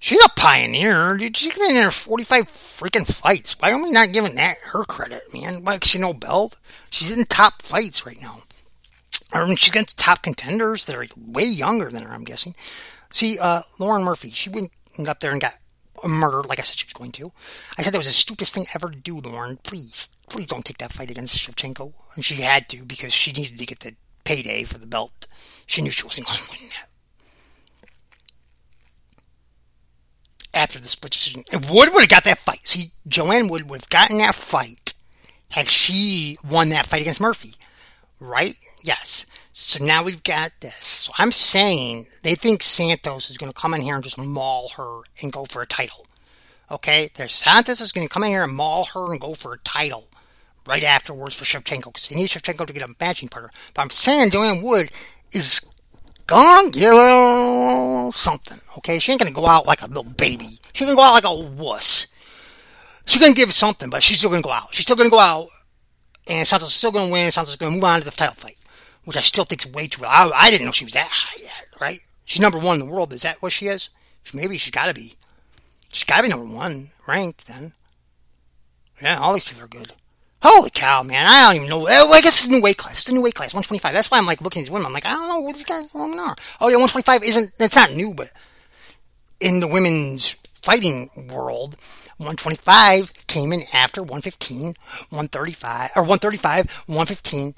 [0.00, 1.16] She's a pioneer.
[1.16, 3.58] Dude, she's been in there 45 freaking fights.
[3.60, 5.64] Why are we not giving that her credit, man?
[5.64, 6.58] Why she no belt?
[6.88, 8.42] She's in top fights right now.
[9.32, 12.54] I mean, she's against top contenders that are way younger than her, I'm guessing.
[13.10, 14.70] See, uh, Lauren Murphy, she went
[15.06, 15.54] up there and got
[16.06, 17.32] murdered like I said she was going to.
[17.76, 19.58] I said that was the stupidest thing ever to do, Lauren.
[19.62, 21.92] Please, please don't take that fight against Shevchenko.
[22.14, 23.94] And she had to because she needed to get the
[24.24, 25.26] payday for the belt.
[25.66, 26.88] She knew she wasn't going to win that.
[30.54, 32.66] After the split decision, and Wood would have got that fight.
[32.66, 34.94] See, Joanne Wood would have gotten that fight
[35.50, 37.54] had she won that fight against Murphy,
[38.18, 38.54] right?
[38.82, 39.26] Yes.
[39.60, 40.86] So now we've got this.
[40.86, 44.70] So I'm saying they think Santos is going to come in here and just maul
[44.76, 46.06] her and go for a title.
[46.70, 47.10] Okay?
[47.16, 49.58] There's Santos is going to come in here and maul her and go for a
[49.58, 50.08] title
[50.66, 53.50] right afterwards for Shevchenko because they need Shevchenko to get a matching partner.
[53.74, 54.90] But I'm saying Joanne Wood
[55.32, 55.60] is
[56.28, 58.60] gonna give her something.
[58.78, 59.00] Okay?
[59.00, 60.60] She ain't going to go out like a little baby.
[60.72, 62.06] She's going to go out like a wuss.
[63.06, 64.72] She's going to give something, but she's still going to go out.
[64.72, 65.48] She's still going to go out
[66.28, 67.32] and Santos is still going to win.
[67.32, 68.57] Santos is going to move on to the title fight
[69.08, 70.04] which I still think is way too.
[70.04, 71.98] I, I didn't know she was that high yet, right?
[72.26, 73.10] She's number one in the world.
[73.14, 73.88] Is that what she is?
[74.34, 75.14] Maybe she's got to be.
[75.90, 77.72] She's got to be number one ranked then.
[79.00, 79.94] Yeah, all these people are good.
[80.42, 81.26] Holy cow, man!
[81.26, 81.86] I don't even know.
[81.86, 82.98] I guess it's a new weight class.
[82.98, 83.94] It's a new weight class, 125.
[83.94, 84.88] That's why I'm like looking at these women.
[84.88, 86.36] I'm like, I don't know what these guys are.
[86.60, 87.52] Oh yeah, 125 isn't.
[87.58, 88.30] It's not new, but
[89.40, 91.76] in the women's fighting world,
[92.18, 94.76] 125 came in after 115,
[95.08, 97.54] 135, or 135, 115,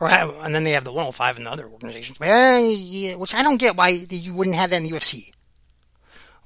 [0.00, 3.58] or have, and then they have the 105 and the other organizations, which I don't
[3.58, 5.30] get why you wouldn't have that in the UFC.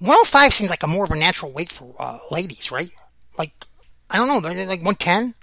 [0.00, 2.90] 105 seems like a more of a natural weight for uh, ladies, right?
[3.38, 3.52] Like,
[4.10, 5.34] I don't know, they're like 110.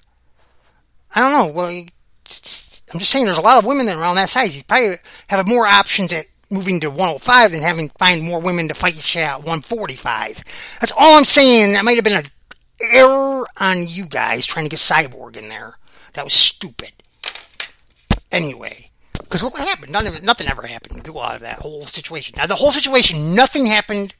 [1.13, 1.53] I don't know.
[1.53, 4.55] Well, I'm just saying, there's a lot of women that are around that size.
[4.55, 4.97] You probably
[5.27, 8.95] have more options at moving to 105 than having to find more women to fight
[8.95, 10.43] you at 145.
[10.79, 11.73] That's all I'm saying.
[11.73, 12.29] That might have been an
[12.93, 15.77] error on you guys trying to get Cyborg in there.
[16.13, 16.93] That was stupid
[18.35, 18.89] anyway.
[19.13, 19.91] Because look what happened.
[19.91, 22.35] None nothing ever happened out of that whole situation.
[22.37, 24.15] Now, the whole situation, nothing happened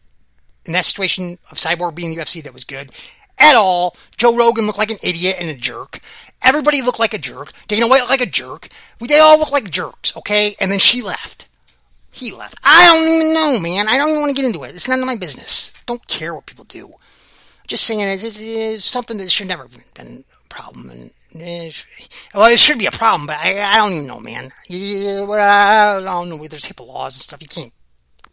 [0.65, 2.91] in that situation of Cyborg being UFC that was good
[3.37, 3.95] at all.
[4.17, 5.99] Joe Rogan looked like an idiot and a jerk.
[6.41, 7.51] Everybody looked like a jerk.
[7.67, 8.69] Dana White looked like a jerk.
[8.99, 10.55] We, they all look like jerks, okay?
[10.59, 11.47] And then she left.
[12.11, 12.57] He left.
[12.63, 13.87] I don't even know, man.
[13.87, 14.73] I don't even want to get into it.
[14.73, 15.71] It's none of my business.
[15.85, 16.93] Don't care what people do.
[17.67, 20.89] Just saying it's, it's something that should never have been a problem.
[20.89, 24.51] And well, it should be a problem, but I, I don't even know, man.
[24.71, 26.37] I don't know.
[26.47, 27.41] There's HIPAA laws and stuff.
[27.41, 27.73] You can't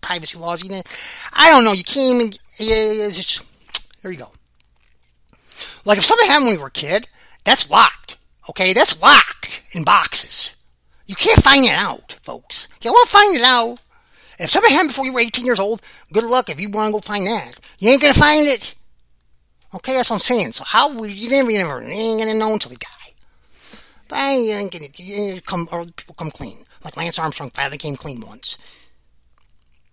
[0.01, 0.63] privacy laws.
[0.63, 0.83] You know,
[1.33, 1.73] I don't know.
[1.73, 2.31] You can't even.
[2.31, 3.43] Just,
[4.03, 4.33] there you go.
[5.85, 7.09] Like if something happened when we were a kid,
[7.45, 8.19] that's locked.
[8.51, 10.57] Okay, that's locked in boxes.
[11.07, 12.69] You can't find it out, folks.
[12.83, 13.81] You want to find it out.
[14.39, 15.83] If something happened before you were 18 years old,
[16.13, 17.61] good luck if you want to go find that.
[17.79, 18.75] You ain't gonna find it.
[19.75, 20.53] Okay, that's what I'm saying.
[20.53, 22.89] So how would you never, you never, you ain't gonna know until they die.
[24.09, 26.65] But I ain't gonna you come, or people come clean.
[26.85, 28.59] Like Lance Armstrong finally came clean once.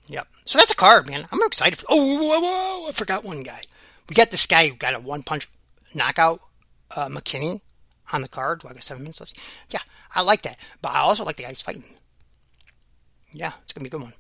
[0.07, 0.27] Yep.
[0.45, 1.27] So that's a card, man.
[1.31, 1.77] I'm excited.
[1.79, 3.61] For, oh, whoa, whoa, I forgot one guy.
[4.09, 5.47] We got this guy who got a one punch
[5.93, 6.41] knockout,
[6.95, 7.61] uh, McKinney,
[8.11, 8.61] on the card.
[8.61, 9.37] Do I got seven minutes left?
[9.69, 9.81] Yeah,
[10.13, 10.57] I like that.
[10.81, 11.83] But I also like the guys fighting.
[13.31, 14.13] Yeah, it's gonna be a good one.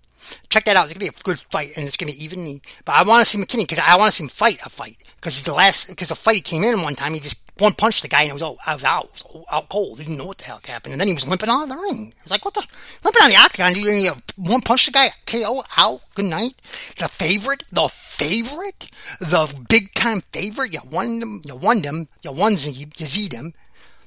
[0.49, 0.85] Check that out.
[0.85, 2.61] It's gonna be a good fight, and it's gonna be even.
[2.85, 4.97] But I want to see McKinney because I want to see him fight a fight
[5.19, 5.87] because the last.
[5.87, 8.31] Because the fight he came in one time, he just one punched the guy and
[8.31, 9.99] it was oh, I was out, was out cold.
[9.99, 11.75] He didn't know what the hell happened, and then he was limping out of the
[11.75, 12.13] ring.
[12.21, 12.65] He's like, what the
[13.03, 13.75] limping on the octagon?
[13.75, 16.01] You, you one punch the guy, KO out.
[16.15, 16.53] Good night.
[16.97, 18.87] The favorite, the favorite,
[19.19, 20.73] the big time favorite.
[20.73, 21.41] You won them.
[21.43, 22.07] You won them.
[22.23, 22.73] You won them.
[22.75, 23.53] You him.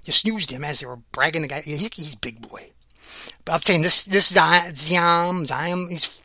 [0.04, 1.60] You snoozed him as they were bragging the guy.
[1.60, 2.70] He's big boy.
[3.44, 6.16] But I'm saying this this Ziam Ziam he's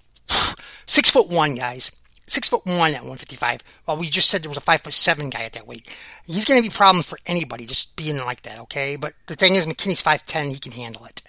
[0.85, 1.91] six foot one guys.
[2.27, 3.61] Six foot one at 155.
[3.87, 5.87] Well, we just said there was a five foot seven guy at that weight.
[6.25, 8.97] He's going to be problems for anybody just being like that, okay?
[8.97, 11.21] But the thing is, McKinney's 5'10, he can handle it.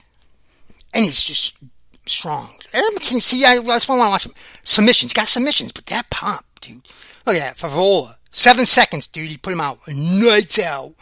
[0.92, 1.54] And he's just
[2.04, 2.50] strong.
[2.72, 4.32] Aaron McKinney, see, I, that's why want to watch him.
[4.62, 6.88] Submissions, got submissions, but that pump, dude.
[7.24, 8.16] Look at that, Frevola.
[8.30, 9.30] Seven seconds, dude.
[9.30, 9.78] He put him out.
[9.88, 10.94] Nights out.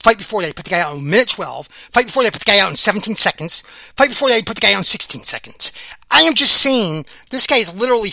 [0.00, 1.66] Fight before they put the guy out in minute 12.
[1.66, 3.62] Fight before they put the guy out in 17 seconds.
[3.96, 5.72] Fight before they put the guy out in 16 seconds.
[6.10, 8.10] I am just saying, this guy is literally.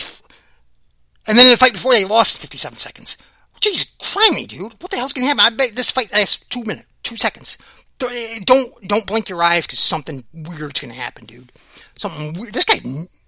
[1.26, 3.16] And then in the fight before they lost 57 seconds.
[3.60, 4.80] Jesus, criminy, dude.
[4.80, 5.40] What the hell's gonna happen?
[5.40, 7.58] I bet this fight lasts two minutes, two seconds.
[8.04, 11.52] Eh, don't don't blink your eyes because something weird's gonna happen, dude.
[11.96, 12.52] Something weird.
[12.52, 12.78] This guy,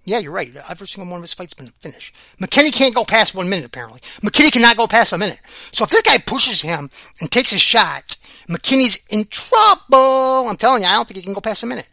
[0.03, 0.55] yeah, you're right.
[0.69, 2.13] Every single one of his fights been finished.
[2.39, 4.01] McKinney can't go past one minute apparently.
[4.21, 5.41] McKinney cannot go past a minute.
[5.71, 10.47] So if this guy pushes him and takes his shots, McKinney's in trouble.
[10.47, 11.87] I'm telling you, I don't think he can go past a minute.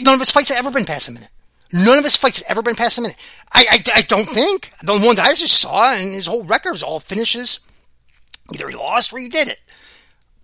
[0.00, 1.30] None of his fights have ever been past a minute.
[1.72, 3.16] None of his fights have ever been past a minute.
[3.52, 4.72] I, I, I don't think.
[4.82, 7.60] The ones I just saw and his whole record was all finishes.
[8.52, 9.60] Either he lost or he did it.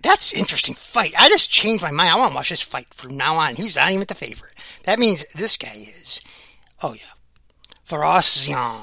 [0.03, 1.15] That's interesting fight.
[1.19, 2.11] I just changed my mind.
[2.11, 3.57] I want to watch this fight from now on.
[3.57, 4.53] He's not even the favorite.
[4.85, 6.21] That means this guy is.
[6.83, 7.03] Oh yeah,
[7.89, 8.83] Farasian,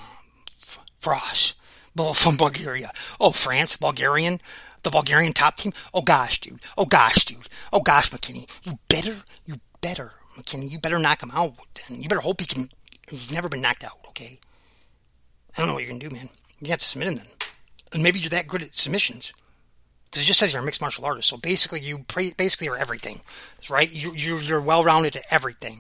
[1.00, 1.56] Frost,
[2.16, 2.92] from Bulgaria.
[3.20, 4.42] Oh France, Bulgarian,
[4.82, 5.72] the Bulgarian top team.
[5.94, 6.60] Oh gosh, dude.
[6.78, 7.48] Oh gosh, dude.
[7.72, 8.50] Oh gosh, McKinney.
[8.64, 10.70] You better, you better, McKinney.
[10.70, 11.54] You better knock him out.
[11.88, 12.70] And you better hope he can.
[13.10, 14.00] He's never been knocked out.
[14.10, 14.40] Okay.
[15.56, 16.30] I don't know what you're gonna do, man.
[16.60, 17.28] You have to submit him then,
[17.94, 19.34] and maybe you're that good at submissions
[20.10, 21.28] because it just says you're a mixed martial artist.
[21.28, 23.22] So basically, you basically are everything,
[23.70, 23.92] right?
[23.94, 25.80] You, you you're well rounded at everything.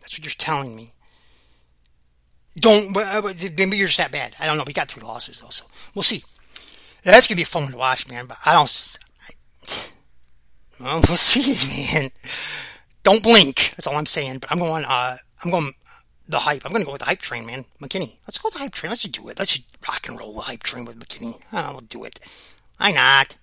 [0.00, 0.92] That's what you're telling me.
[2.56, 3.22] Don't uh,
[3.56, 4.36] maybe you're just that bad.
[4.38, 4.64] I don't know.
[4.66, 5.64] We got three losses though, so
[5.94, 6.22] we'll see.
[7.02, 8.26] That's gonna be fun to watch, man.
[8.26, 8.96] But I don't.
[9.28, 9.74] I,
[10.80, 12.10] well, we'll see, man.
[13.04, 13.70] Don't blink.
[13.76, 14.38] That's all I'm saying.
[14.38, 14.84] But I'm going.
[14.84, 15.72] Uh, I'm going
[16.28, 16.64] the hype.
[16.64, 17.66] I'm going to go with the hype train, man.
[17.80, 18.16] McKinney.
[18.26, 18.90] Let's go with the hype train.
[18.90, 19.38] Let's just do it.
[19.38, 21.38] Let's just rock and roll the hype train with McKinney.
[21.52, 22.18] Oh, we'll do it.
[22.78, 23.36] Why not?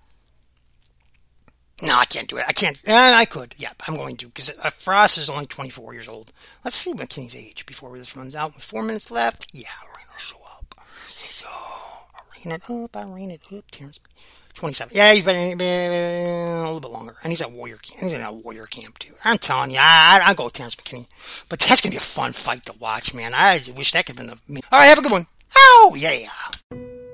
[1.84, 2.46] No, I can't do it.
[2.48, 2.78] I can't.
[2.88, 3.56] Uh, I could.
[3.58, 6.32] Yeah, I'm going to because uh, Frost is only 24 years old.
[6.64, 8.54] Let's see McKinney's age before this runs out.
[8.54, 10.76] With four minutes left, yeah, I'll show up.
[11.08, 12.96] So, I'll rain it up.
[12.96, 13.72] I'll rain it up.
[13.72, 14.00] Terrence.
[14.54, 14.96] 27.
[14.96, 17.80] Yeah, he's been, a little bit longer, and he's at Warrior.
[17.96, 19.14] And he's in a Warrior camp too.
[19.24, 21.08] I'm telling you, I, I, go with Terrence McKinney.
[21.50, 23.34] But that's gonna be a fun fight to watch, man.
[23.34, 24.62] I wish that could have been the.
[24.72, 25.28] All right, have a good one.
[25.56, 26.30] Oh yeah.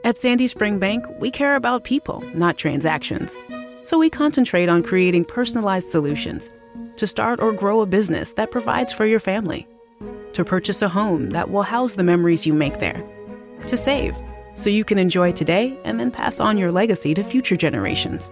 [0.04, 3.38] At Sandy Spring Bank, we care about people, not transactions.
[3.84, 6.50] So we concentrate on creating personalized solutions
[6.98, 9.68] to start or grow a business that provides for your family,
[10.34, 13.04] to purchase a home that will house the memories you make there,
[13.68, 14.16] to save
[14.58, 18.32] so you can enjoy today and then pass on your legacy to future generations.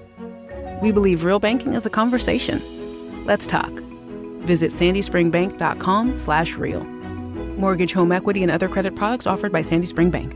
[0.81, 2.61] We believe real banking is a conversation.
[3.25, 3.71] Let's talk.
[4.41, 6.83] Visit sandyspringbank.com/real.
[7.57, 10.35] Mortgage, home equity, and other credit products offered by Sandy Spring Bank.